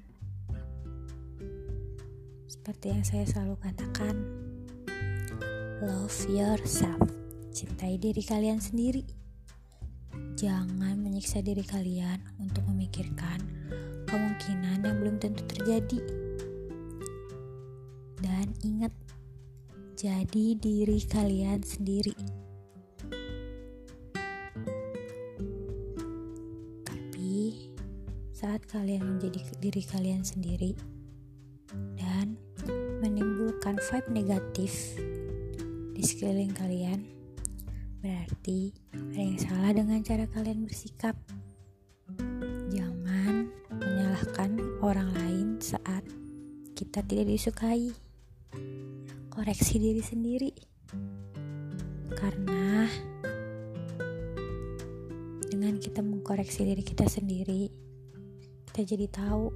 Seperti 2.46 2.94
yang 2.94 3.02
saya 3.02 3.26
selalu 3.26 3.58
katakan, 3.58 4.14
love 5.82 6.14
yourself. 6.30 7.02
Cintai 7.50 7.98
diri 7.98 8.22
kalian 8.22 8.62
sendiri. 8.62 9.02
Jangan 10.38 11.02
menyiksa 11.02 11.42
diri 11.42 11.66
kalian 11.66 12.22
untuk 12.38 12.62
memikirkan 12.70 13.42
kemungkinan 14.06 14.86
yang 14.86 14.98
belum 15.02 15.18
tentu 15.18 15.42
terjadi. 15.50 15.98
Dan 18.22 18.54
ingat, 18.62 18.94
jadi 19.98 20.46
diri 20.62 21.02
kalian 21.10 21.66
sendiri. 21.66 22.41
Saat 28.42 28.66
kalian 28.66 29.06
menjadi 29.06 29.38
diri 29.62 29.86
kalian 29.86 30.26
sendiri 30.26 30.74
dan 31.94 32.34
menimbulkan 32.98 33.78
vibe 33.78 34.10
negatif 34.10 34.98
di 35.94 36.02
sekeliling 36.02 36.50
kalian, 36.50 37.06
berarti 38.02 38.74
ada 38.98 39.22
yang 39.22 39.38
salah 39.38 39.72
dengan 39.78 40.02
cara 40.02 40.26
kalian 40.26 40.66
bersikap. 40.66 41.14
Jangan 42.74 43.46
menyalahkan 43.78 44.58
orang 44.82 45.14
lain 45.22 45.62
saat 45.62 46.02
kita 46.74 47.06
tidak 47.06 47.30
disukai. 47.30 47.94
Koreksi 49.30 49.78
diri 49.78 50.02
sendiri, 50.02 50.52
karena 52.18 52.90
dengan 55.46 55.78
kita 55.78 56.02
mengkoreksi 56.02 56.66
diri 56.66 56.82
kita 56.82 57.06
sendiri, 57.06 57.91
kita 58.72 58.96
jadi 58.96 59.08
tahu 59.12 59.52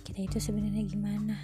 kita 0.00 0.24
itu 0.24 0.40
sebenarnya 0.40 0.80
gimana. 0.88 1.36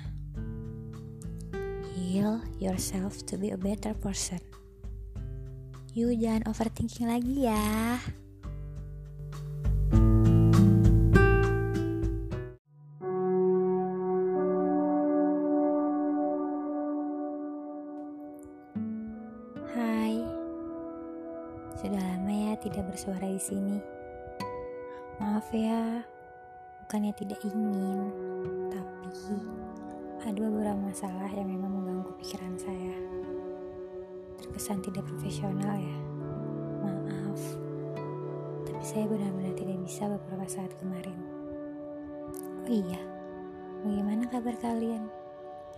Heal 1.92 2.40
yourself 2.56 3.20
to 3.28 3.36
be 3.36 3.52
a 3.52 3.60
better 3.60 3.92
person. 3.92 4.40
You 5.92 6.16
jangan 6.16 6.48
overthinking 6.48 7.04
lagi 7.04 7.44
ya. 7.44 8.00
Hai, 19.68 20.16
sudah 21.76 22.00
lama 22.00 22.32
ya 22.32 22.52
tidak 22.64 22.88
bersuara 22.88 23.28
di 23.28 23.36
sini. 23.36 23.95
Maaf 25.16 25.48
ya, 25.48 26.04
bukannya 26.84 27.08
tidak 27.16 27.40
ingin, 27.40 28.12
tapi 28.68 29.32
ada 30.28 30.40
beberapa 30.44 30.76
masalah 30.76 31.32
yang 31.32 31.48
memang 31.48 31.72
mengganggu 31.72 32.12
pikiran 32.20 32.52
saya. 32.60 32.92
Terkesan 34.36 34.84
tidak 34.84 35.08
profesional 35.08 35.72
ya. 35.80 35.98
Maaf. 36.84 37.40
Tapi 38.68 38.84
saya 38.84 39.08
benar-benar 39.08 39.56
tidak 39.56 39.80
bisa 39.88 40.04
beberapa 40.04 40.44
saat 40.52 40.76
kemarin. 40.84 41.16
Oh 42.68 42.72
iya, 42.76 43.00
bagaimana 43.88 44.28
kabar 44.28 44.52
kalian? 44.60 45.08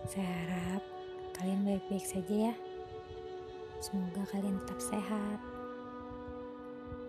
Saya 0.03 0.27
harap 0.27 0.83
kalian 1.39 1.63
baik-baik 1.63 2.03
saja 2.03 2.51
ya. 2.51 2.53
Semoga 3.79 4.27
kalian 4.35 4.59
tetap 4.67 4.83
sehat. 4.83 5.58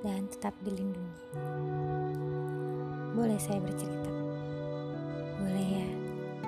Dan 0.01 0.25
tetap 0.33 0.57
dilindungi. 0.65 1.17
Boleh 3.13 3.37
saya 3.37 3.61
bercerita? 3.61 4.13
Boleh 5.37 5.69
ya, 5.83 5.89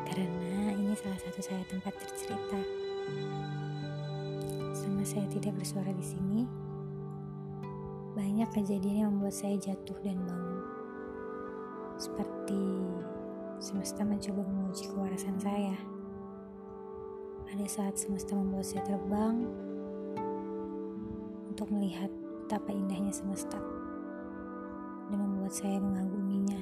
karena 0.08 0.72
ini 0.72 0.96
salah 0.96 1.20
satu 1.20 1.40
saya 1.44 1.60
tempat 1.68 1.92
bercerita. 2.00 2.60
Selama 4.72 5.04
saya 5.04 5.26
tidak 5.28 5.52
bersuara 5.60 5.92
di 5.92 6.04
sini, 6.04 6.42
banyak 8.16 8.48
kejadian 8.56 8.96
yang 9.08 9.10
membuat 9.16 9.36
saya 9.36 9.56
jatuh 9.60 9.96
dan 10.00 10.16
bangun. 10.24 10.60
Seperti 12.00 12.62
semesta 13.60 14.00
mencoba 14.02 14.42
menguji 14.48 14.88
kewarasan 14.88 15.36
saya. 15.40 15.76
Ada 17.52 17.66
saat 17.68 17.94
semesta 18.00 18.32
membuat 18.32 18.64
saya 18.64 18.80
terbang 18.88 19.44
untuk 21.52 21.68
melihat 21.68 22.08
betapa 22.52 22.68
indahnya 22.76 23.08
semesta 23.08 23.56
dan 25.08 25.16
membuat 25.16 25.56
saya 25.56 25.80
mengaguminya. 25.80 26.60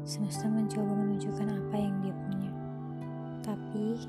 Semesta 0.00 0.48
mencoba 0.48 0.96
menunjukkan 0.96 1.44
apa 1.52 1.76
yang 1.76 1.92
dia 2.00 2.16
punya. 2.24 2.50
Tapi 3.44 4.00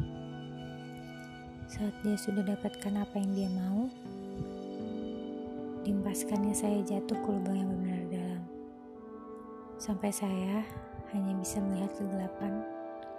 saat 1.67 1.91
dia 1.99 2.15
sudah 2.15 2.47
dapatkan 2.47 2.95
apa 2.95 3.12
yang 3.19 3.32
dia 3.36 3.49
mau, 3.60 3.91
diempaskannya 5.84 6.56
saya 6.56 6.80
jatuh 6.88 7.19
ke 7.19 7.30
lubang 7.36 7.60
yang 7.60 7.75
benar 7.75 7.99
dalam. 8.08 8.43
Sampai 9.75 10.15
saya 10.15 10.63
hanya 11.12 11.36
bisa 11.43 11.60
melihat 11.60 11.91
kegelapan 11.91 12.63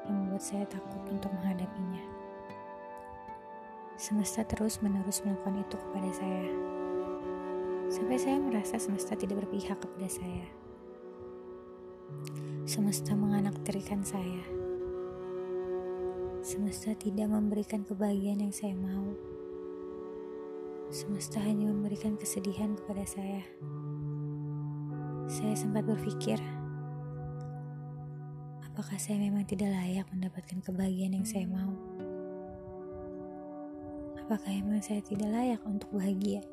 yang 0.09 0.17
membuat 0.17 0.41
saya 0.41 0.65
takut 0.65 1.05
untuk 1.13 1.29
menghadapinya. 1.29 2.01
Semesta 4.01 4.49
terus-menerus 4.49 5.21
melakukan 5.29 5.61
itu 5.61 5.77
kepada 5.77 6.09
saya. 6.17 6.76
Sampai 7.87 8.19
saya 8.19 8.43
merasa 8.43 8.83
semesta 8.83 9.15
tidak 9.15 9.47
berpihak 9.47 9.79
kepada 9.79 10.11
saya. 10.11 10.47
Semesta 12.67 13.15
menganakterikan 13.15 14.03
saya. 14.03 14.43
Semesta 16.43 16.95
tidak 16.99 17.31
memberikan 17.31 17.87
kebahagiaan 17.87 18.43
yang 18.43 18.55
saya 18.55 18.75
mau. 18.75 19.15
Semesta 20.91 21.39
hanya 21.43 21.71
memberikan 21.71 22.19
kesedihan 22.19 22.75
kepada 22.75 23.07
saya. 23.07 23.43
Saya 25.27 25.55
sempat 25.59 25.87
berpikir, 25.87 26.39
Apakah 28.77 29.01
saya 29.01 29.17
memang 29.17 29.49
tidak 29.49 29.73
layak 29.73 30.05
mendapatkan 30.13 30.61
kebahagiaan 30.61 31.17
yang 31.17 31.25
saya 31.25 31.49
mau? 31.49 31.73
Apakah 34.21 34.53
memang 34.53 34.85
saya 34.85 35.01
tidak 35.01 35.33
layak 35.33 35.65
untuk 35.65 35.89
bahagia? 35.97 36.45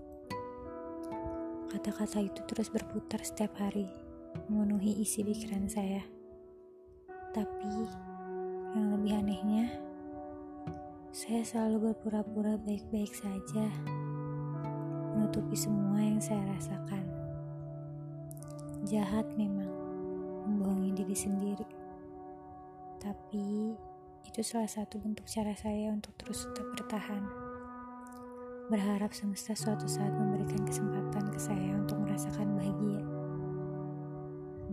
Kata-kata 1.73 2.21
itu 2.21 2.37
terus 2.45 2.69
berputar 2.69 3.17
setiap 3.25 3.57
hari, 3.57 3.89
memenuhi 4.45 5.01
isi 5.01 5.25
pikiran 5.25 5.65
saya. 5.65 6.05
Tapi, 7.33 7.73
yang 8.77 8.93
lebih 8.93 9.17
anehnya, 9.17 9.73
saya 11.09 11.41
selalu 11.41 11.89
berpura-pura 11.89 12.61
baik-baik 12.61 13.09
saja, 13.17 13.65
menutupi 15.17 15.57
semua 15.57 15.97
yang 15.97 16.21
saya 16.21 16.45
rasakan. 16.53 17.09
Jahat 18.85 19.25
memang, 19.33 19.73
membohongi 20.45 20.93
diri 20.93 21.17
sendiri. 21.17 21.65
Tapi 23.01 23.73
itu 24.29 24.41
salah 24.45 24.69
satu 24.69 25.01
bentuk 25.01 25.25
cara 25.25 25.57
saya 25.57 25.89
untuk 25.89 26.13
terus 26.21 26.45
tetap 26.53 26.69
bertahan. 26.77 27.42
Berharap 28.73 29.13
semesta 29.13 29.53
suatu 29.53 29.85
saat 29.85 30.09
memberikan 30.09 30.65
kesempatan 30.65 31.29
ke 31.29 31.37
saya 31.37 31.77
untuk 31.77 31.93
merasakan 32.01 32.57
bahagia. 32.57 33.05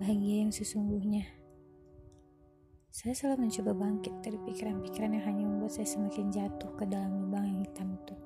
Bahagia 0.01 0.37
yang 0.41 0.49
sesungguhnya. 0.49 1.29
Saya 2.89 3.13
selalu 3.13 3.45
mencoba 3.45 3.77
bangkit 3.77 4.25
dari 4.25 4.41
pikiran-pikiran 4.41 5.21
yang 5.21 5.25
hanya 5.29 5.45
membuat 5.45 5.77
saya 5.77 5.85
semakin 5.85 6.33
jatuh 6.33 6.73
ke 6.81 6.89
dalam 6.89 7.13
lubang 7.29 7.45
yang 7.45 7.61
hitam 7.61 7.93
itu. 7.93 8.17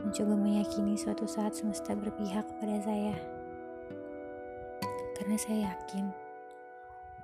Mencoba 0.00 0.34
meyakini 0.40 0.96
suatu 0.96 1.28
saat 1.28 1.52
semesta 1.52 1.92
berpihak 1.92 2.48
kepada 2.48 2.80
saya. 2.80 3.12
Karena 5.20 5.36
saya 5.36 5.58
yakin 5.68 6.08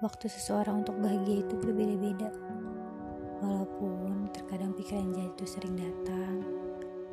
Waktu 0.05 0.29
seseorang 0.29 0.85
untuk 0.85 1.01
bahagia 1.01 1.49
itu 1.49 1.55
berbeda-beda. 1.64 2.29
Walaupun 3.40 4.29
terkadang 4.37 4.77
pikiran 4.77 5.16
jatuh 5.16 5.49
sering 5.49 5.81
datang 5.81 6.54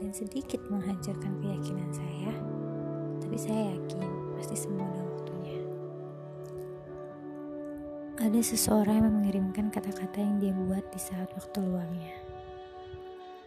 dan 0.01 0.09
sedikit 0.09 0.57
menghancurkan 0.73 1.37
keyakinan 1.37 1.89
saya, 1.93 2.33
tapi 3.21 3.37
saya 3.37 3.77
yakin 3.77 4.01
pasti 4.33 4.57
semua 4.57 4.81
ada 4.81 5.01
waktunya. 5.05 5.61
Ada 8.17 8.41
seseorang 8.41 8.97
yang 9.05 9.13
mengirimkan 9.21 9.69
kata-kata 9.69 10.17
yang 10.17 10.41
dia 10.41 10.57
buat 10.57 10.81
di 10.89 10.97
saat 10.97 11.29
waktu 11.37 11.61
luangnya. 11.61 12.17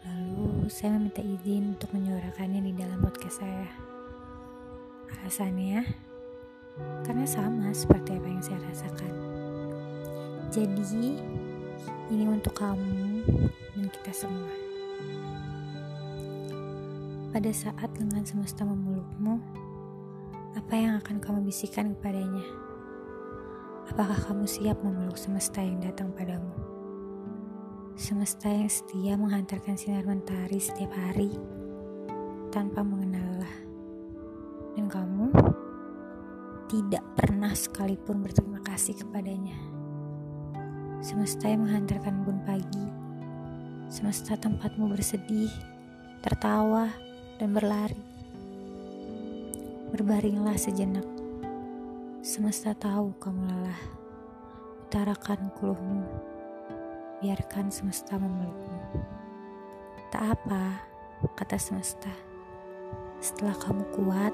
Lalu 0.07 0.71
saya 0.71 0.95
meminta 0.95 1.27
izin 1.27 1.75
untuk 1.75 1.91
menyuarakannya 1.91 2.63
di 2.63 2.73
dalam 2.79 3.03
podcast 3.03 3.43
saya. 3.43 3.71
Alasannya, 5.11 5.83
karena 7.03 7.27
sama 7.27 7.75
seperti 7.75 8.15
apa 8.15 8.29
yang 8.31 8.43
saya 8.45 8.63
rasakan. 8.71 9.15
Jadi, 10.55 11.19
ini 12.15 12.25
untuk 12.31 12.55
kamu 12.55 13.27
dan 13.75 13.91
kita 13.91 14.13
semua. 14.15 14.55
Pada 17.35 17.51
saat 17.51 17.91
lengan 17.99 18.23
semesta 18.23 18.63
memelukmu, 18.63 19.43
apa 20.55 20.75
yang 20.79 21.03
akan 21.03 21.19
kamu 21.19 21.51
bisikan 21.51 21.91
kepadanya? 21.99 22.47
Apakah 23.91 24.15
kamu 24.31 24.47
siap 24.47 24.79
memeluk 24.87 25.19
semesta 25.19 25.59
yang 25.59 25.83
datang 25.83 26.15
padamu? 26.15 26.55
Semesta 27.99 28.47
yang 28.47 28.71
setia 28.71 29.19
menghantarkan 29.19 29.75
sinar 29.75 30.07
mentari 30.07 30.63
setiap 30.63 30.95
hari 30.95 31.35
tanpa 32.55 32.87
mengenal 32.87 33.27
lelah. 33.35 33.59
Dan 34.79 34.87
kamu 34.87 35.35
tidak 36.71 37.03
pernah 37.19 37.51
sekalipun 37.51 38.23
berterima 38.23 38.63
kasih 38.63 38.95
kepadanya. 38.95 39.59
Semesta 41.03 41.51
yang 41.51 41.67
menghantarkan 41.67 42.15
bun 42.23 42.39
pagi, 42.47 42.87
semesta 43.91 44.39
tempatmu 44.39 44.87
bersedih, 44.87 45.51
tertawa, 46.23 46.95
dan 47.45 47.53
berlari. 47.53 48.01
Berbaringlah 49.93 50.57
sejenak. 50.57 51.05
Semesta 52.25 52.73
tahu 52.73 53.13
kamu 53.21 53.45
lelah. 53.45 53.83
Utarakan 54.89 55.53
keluhmu. 55.53 56.09
Biarkan 57.21 57.69
semesta 57.69 58.17
memelukmu. 58.17 58.81
Tak 60.09 60.41
apa, 60.41 60.89
kata 61.37 61.61
semesta. 61.61 62.09
Setelah 63.21 63.61
kamu 63.61 63.85
kuat, 63.93 64.33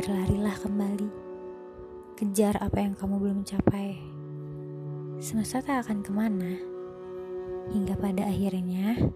Berlarilah 0.00 0.56
kembali. 0.60 1.08
Kejar 2.16 2.56
apa 2.64 2.84
yang 2.84 2.96
kamu 2.96 3.20
belum 3.20 3.40
capai. 3.44 4.00
Semesta 5.20 5.60
tak 5.60 5.84
akan 5.84 6.00
ke 6.00 6.08
mana. 6.08 6.56
Hingga 7.68 8.00
pada 8.00 8.28
akhirnya, 8.28 9.12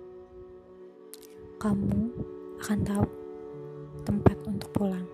kamu 1.61 2.40
akan 2.61 2.79
tahu 2.85 3.05
tempat 4.05 4.37
untuk 4.45 4.71
pulang. 4.77 5.09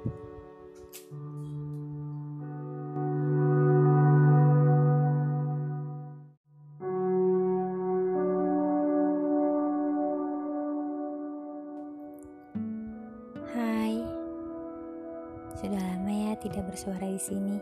Sudah 15.56 15.80
lama 15.80 16.12
ya 16.12 16.36
tidak 16.36 16.68
bersuara 16.68 17.08
di 17.08 17.16
sini. 17.16 17.56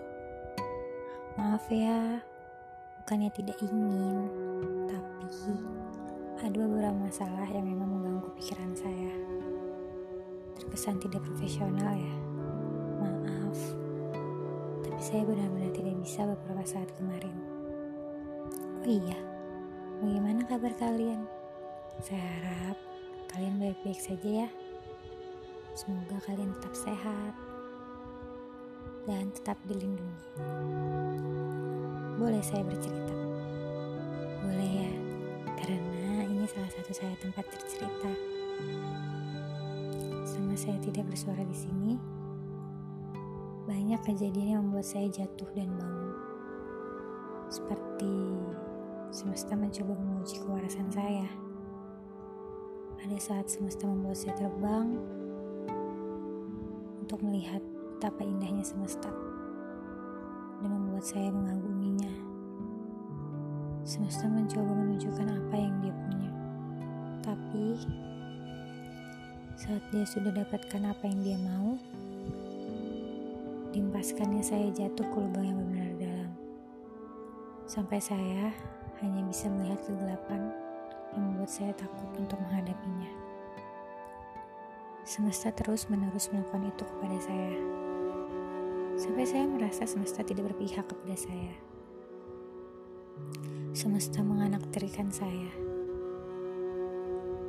Maaf 1.38 1.62
ya, 1.70 2.18
bukannya 3.00 3.30
tidak 3.30 3.54
ingin, 3.62 4.28
tapi 4.90 5.54
ada 6.42 6.58
beberapa 6.58 6.98
masalah 7.06 7.46
yang 7.54 7.70
memang 7.70 7.86
mengganggu 7.86 8.28
pikiran 8.34 8.74
saya. 8.74 9.43
Terkesan 10.74 10.98
tidak 10.98 11.22
profesional 11.22 11.94
ya. 11.94 12.14
Maaf. 12.98 13.58
Tapi 14.82 14.98
saya 14.98 15.22
benar-benar 15.22 15.70
tidak 15.70 15.94
bisa 16.02 16.26
beberapa 16.26 16.66
saat 16.66 16.90
kemarin. 16.98 17.30
Oh 18.82 18.90
iya, 18.90 19.14
bagaimana 20.02 20.42
kabar 20.50 20.74
kalian? 20.74 21.30
Saya 22.02 22.26
harap 22.26 22.74
kalian 23.30 23.62
baik-baik 23.62 24.02
saja 24.02 24.30
ya. 24.42 24.48
Semoga 25.78 26.18
kalian 26.26 26.50
tetap 26.58 26.74
sehat 26.74 27.38
dan 29.06 29.30
tetap 29.30 29.54
dilindungi. 29.70 30.26
Boleh 32.18 32.42
saya 32.42 32.66
bercerita? 32.66 33.14
Boleh 34.42 34.90
ya, 34.90 34.92
karena 35.54 36.26
ini 36.26 36.42
salah 36.50 36.72
satu 36.74 36.90
saya 36.90 37.14
tempat 37.22 37.46
bercerita. 37.46 38.10
Selama 40.54 40.70
saya 40.70 40.86
tidak 40.86 41.04
bersuara 41.10 41.42
di 41.50 41.56
sini, 41.58 41.92
banyak 43.66 43.98
kejadian 44.06 44.48
yang 44.54 44.62
membuat 44.62 44.86
saya 44.86 45.10
jatuh 45.10 45.50
dan 45.50 45.66
bangun. 45.74 46.14
Seperti 47.50 48.14
semesta 49.10 49.58
mencoba 49.58 49.98
menguji 49.98 50.38
kewarasan 50.46 50.94
saya. 50.94 51.26
Ada 53.02 53.18
saat 53.18 53.50
semesta 53.50 53.90
membuat 53.90 54.14
saya 54.14 54.38
terbang 54.38 54.94
untuk 57.02 57.18
melihat 57.26 57.58
betapa 57.98 58.22
indahnya 58.22 58.62
semesta 58.62 59.10
dan 60.62 60.70
membuat 60.70 61.02
saya 61.02 61.34
mengaguminya. 61.34 62.14
Semesta 63.82 64.30
mencoba 64.30 64.70
menunjukkan 64.70 65.34
apa 65.34 65.56
yang 65.58 65.74
dia 65.82 65.94
punya. 65.98 66.30
Tapi 67.26 67.74
saat 69.64 69.80
dia 69.88 70.04
sudah 70.04 70.28
dapatkan 70.28 70.92
apa 70.92 71.08
yang 71.08 71.20
dia 71.24 71.38
mau, 71.40 71.80
dimpaskannya 73.72 74.44
saya 74.44 74.68
jatuh 74.76 75.08
ke 75.08 75.16
lubang 75.16 75.40
yang 75.40 75.56
benar 75.56 75.88
dalam. 75.96 76.30
Sampai 77.64 77.96
saya 77.96 78.52
hanya 79.00 79.24
bisa 79.24 79.48
melihat 79.48 79.80
kegelapan 79.88 80.52
yang 81.16 81.32
membuat 81.32 81.48
saya 81.48 81.72
takut 81.80 82.12
untuk 82.12 82.36
menghadapinya. 82.44 83.08
Semesta 85.08 85.48
terus-menerus 85.48 86.28
melakukan 86.28 86.68
itu 86.68 86.84
kepada 86.84 87.18
saya. 87.24 87.56
Sampai 89.00 89.24
saya 89.24 89.48
merasa 89.48 89.88
semesta 89.88 90.20
tidak 90.20 90.52
berpihak 90.52 90.84
kepada 90.84 91.16
saya. 91.16 91.56
Semesta 93.72 94.20
menganakterikan 94.20 95.08
saya. 95.08 95.63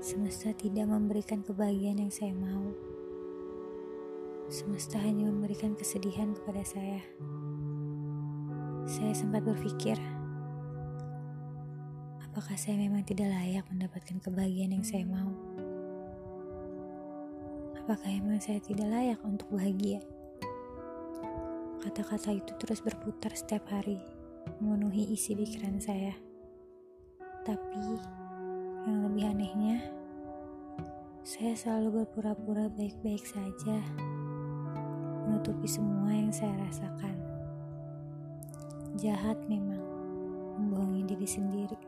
Semesta 0.06 0.54
tidak 0.54 0.86
memberikan 0.86 1.42
kebahagiaan 1.42 1.98
yang 1.98 2.14
saya 2.14 2.30
mau. 2.38 2.70
Semesta 4.54 5.02
hanya 5.02 5.26
memberikan 5.34 5.74
kesedihan 5.74 6.30
kepada 6.38 6.62
saya. 6.62 7.02
Saya 8.86 9.18
sempat 9.18 9.42
berpikir, 9.42 9.98
apakah 12.22 12.54
saya 12.54 12.78
memang 12.78 13.02
tidak 13.02 13.34
layak 13.34 13.66
mendapatkan 13.74 14.22
kebahagiaan 14.22 14.78
yang 14.78 14.86
saya 14.86 15.10
mau? 15.10 15.34
Apakah 17.82 18.06
emang 18.06 18.38
saya 18.38 18.62
tidak 18.62 18.86
layak 18.86 19.18
untuk 19.26 19.50
bahagia? 19.50 20.06
Kata-kata 21.82 22.30
itu 22.30 22.54
terus 22.62 22.78
berputar 22.78 23.34
setiap 23.34 23.66
hari, 23.74 23.98
memenuhi 24.62 25.18
isi 25.18 25.34
pikiran 25.34 25.82
saya. 25.82 26.14
Tapi, 27.42 27.82
yang 28.86 29.02
lebih 29.10 29.34
anehnya, 29.34 29.95
saya 31.26 31.58
selalu 31.58 32.06
berpura-pura 32.06 32.70
baik-baik 32.78 33.26
saja, 33.26 33.82
menutupi 35.26 35.66
semua 35.66 36.14
yang 36.14 36.30
saya 36.30 36.54
rasakan. 36.62 37.18
Jahat 39.02 39.34
memang, 39.50 39.82
membohongi 40.62 41.02
diri 41.10 41.26
sendiri. 41.26 41.82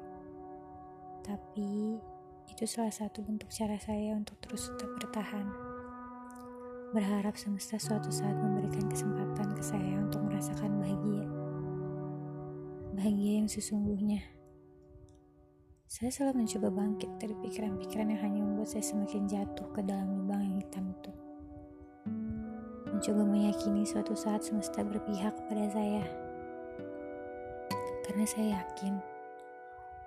Tapi, 1.21 2.01
itu 2.49 2.65
salah 2.65 2.89
satu 2.89 3.21
bentuk 3.21 3.53
cara 3.53 3.77
saya 3.77 4.17
untuk 4.17 4.41
terus 4.41 4.73
tetap 4.73 4.89
bertahan 4.97 5.45
berharap 6.97 7.37
semesta 7.37 7.77
suatu 7.77 8.09
saat 8.09 8.33
memberikan 8.33 8.89
kesempatan 8.89 9.53
ke 9.53 9.61
saya 9.61 10.01
untuk 10.01 10.25
merasakan 10.25 10.81
bahagia. 10.81 11.25
Bahagia 12.97 13.45
yang 13.45 13.49
sesungguhnya. 13.51 14.36
Saya 15.87 16.11
selalu 16.11 16.43
mencoba 16.43 16.67
bangkit 16.83 17.11
dari 17.15 17.31
pikiran-pikiran 17.47 18.11
yang 18.11 18.19
hanya 18.19 18.43
membuat 18.43 18.75
saya 18.75 18.83
semakin 18.83 19.23
jatuh 19.23 19.71
ke 19.71 19.79
dalam 19.87 20.19
lubang 20.19 20.43
yang 20.43 20.59
hitam 20.59 20.83
itu. 20.91 21.11
Mencoba 22.91 23.23
meyakini 23.23 23.87
suatu 23.87 24.11
saat 24.11 24.43
semesta 24.43 24.83
berpihak 24.83 25.31
kepada 25.31 25.71
saya. 25.71 26.03
Karena 28.03 28.27
saya 28.27 28.59
yakin, 28.59 28.99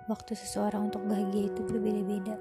waktu 0.05 0.37
seseorang 0.37 0.93
untuk 0.93 1.01
bahagia 1.09 1.49
itu 1.49 1.65
berbeda-beda. 1.65 2.37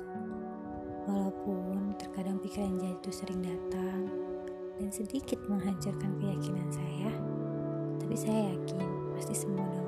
Walaupun 1.08 1.96
terkadang 1.96 2.36
pikiran 2.44 2.76
jatuh 2.76 3.14
sering 3.24 3.40
datang, 3.40 4.04
dan 4.76 4.92
sedikit 4.92 5.40
menghancurkan 5.48 6.12
keyakinan 6.20 6.68
saya, 6.68 7.08
tapi 8.04 8.20
saya 8.20 8.52
yakin 8.52 8.84
pasti 9.16 9.32
semua 9.32 9.79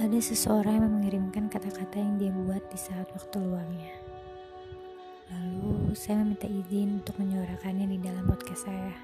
Ada 0.00 0.16
seseorang 0.16 0.80
yang 0.80 0.96
mengirimkan 0.96 1.52
kata-kata 1.52 2.00
yang 2.00 2.16
dia 2.16 2.32
buat 2.32 2.64
di 2.72 2.78
saat 2.80 3.04
waktu 3.12 3.36
luangnya. 3.36 3.92
Lalu 5.28 5.92
saya 5.92 6.24
meminta 6.24 6.48
izin 6.48 7.04
untuk 7.04 7.20
menyuarakannya 7.20 7.84
di 7.84 8.00
dalam 8.00 8.24
podcast 8.24 8.64
saya. 8.64 8.96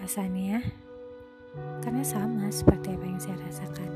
Alasannya, 0.00 0.56
karena 1.84 2.00
sama 2.00 2.48
seperti 2.48 2.96
apa 2.96 3.04
yang 3.04 3.20
saya 3.20 3.36
rasakan. 3.44 3.90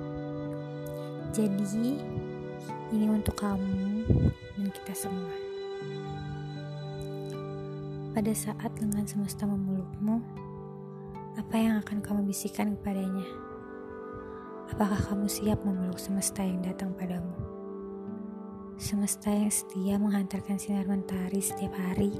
Jadi, 1.32 2.04
ini 2.92 3.06
untuk 3.08 3.40
kamu 3.40 4.04
dan 4.60 4.68
kita 4.68 4.92
semua. 4.92 5.32
Pada 8.12 8.32
saat 8.36 8.76
lengan 8.76 9.08
semesta 9.08 9.48
memelukmu, 9.48 10.20
apa 11.40 11.56
yang 11.56 11.80
akan 11.80 12.04
kamu 12.04 12.28
bisikan 12.28 12.76
kepadanya? 12.76 13.45
Apakah 14.66 14.98
kamu 14.98 15.30
siap 15.30 15.62
memeluk 15.62 15.94
semesta 15.94 16.42
yang 16.42 16.58
datang 16.58 16.90
padamu? 16.98 17.30
Semesta 18.74 19.30
yang 19.30 19.46
setia 19.46 19.94
menghantarkan 19.94 20.58
sinar 20.58 20.90
mentari 20.90 21.38
setiap 21.38 21.70
hari 21.78 22.10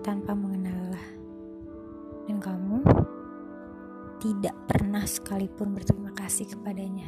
tanpa 0.00 0.32
mengenal. 0.32 0.96
Dan 2.24 2.40
kamu 2.40 2.80
tidak 4.16 4.56
pernah 4.64 5.04
sekalipun 5.04 5.76
berterima 5.76 6.08
kasih 6.16 6.48
kepadanya. 6.48 7.06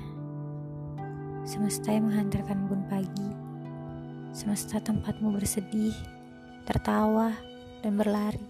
Semesta 1.48 1.88
yang 1.88 2.12
menghantarkan 2.12 2.68
bun 2.68 2.84
pagi, 2.84 3.32
semesta 4.36 4.76
tempatmu 4.76 5.32
bersedih, 5.40 5.96
tertawa, 6.68 7.32
dan 7.80 7.96
berlari. 7.96 8.44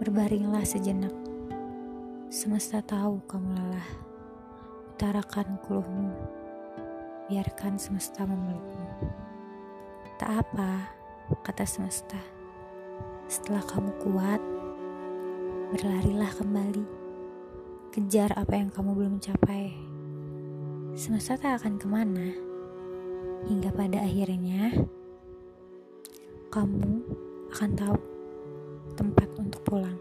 Berbaringlah 0.00 0.64
sejenak. 0.64 1.21
Semesta 2.32 2.80
tahu 2.80 3.20
kamu 3.28 3.60
lelah. 3.60 3.88
Utarakan 4.96 5.60
keluhmu. 5.68 6.16
Biarkan 7.28 7.76
semesta 7.76 8.24
memelukmu. 8.24 8.88
Tak 10.16 10.40
apa, 10.40 10.88
kata 11.44 11.68
semesta. 11.68 12.16
Setelah 13.28 13.60
kamu 13.68 13.92
kuat, 14.00 14.40
berlarilah 15.76 16.32
kembali. 16.32 16.88
Kejar 17.92 18.32
apa 18.32 18.56
yang 18.56 18.72
kamu 18.72 18.96
belum 18.96 19.20
capai. 19.20 19.76
Semesta 20.96 21.36
tak 21.36 21.60
akan 21.60 21.76
ke 21.76 21.84
mana. 21.84 22.32
Hingga 23.44 23.76
pada 23.76 24.00
akhirnya, 24.00 24.72
kamu 26.48 26.96
akan 27.52 27.70
tahu 27.76 28.00
tempat 28.96 29.28
untuk 29.36 29.60
pulang. 29.68 30.00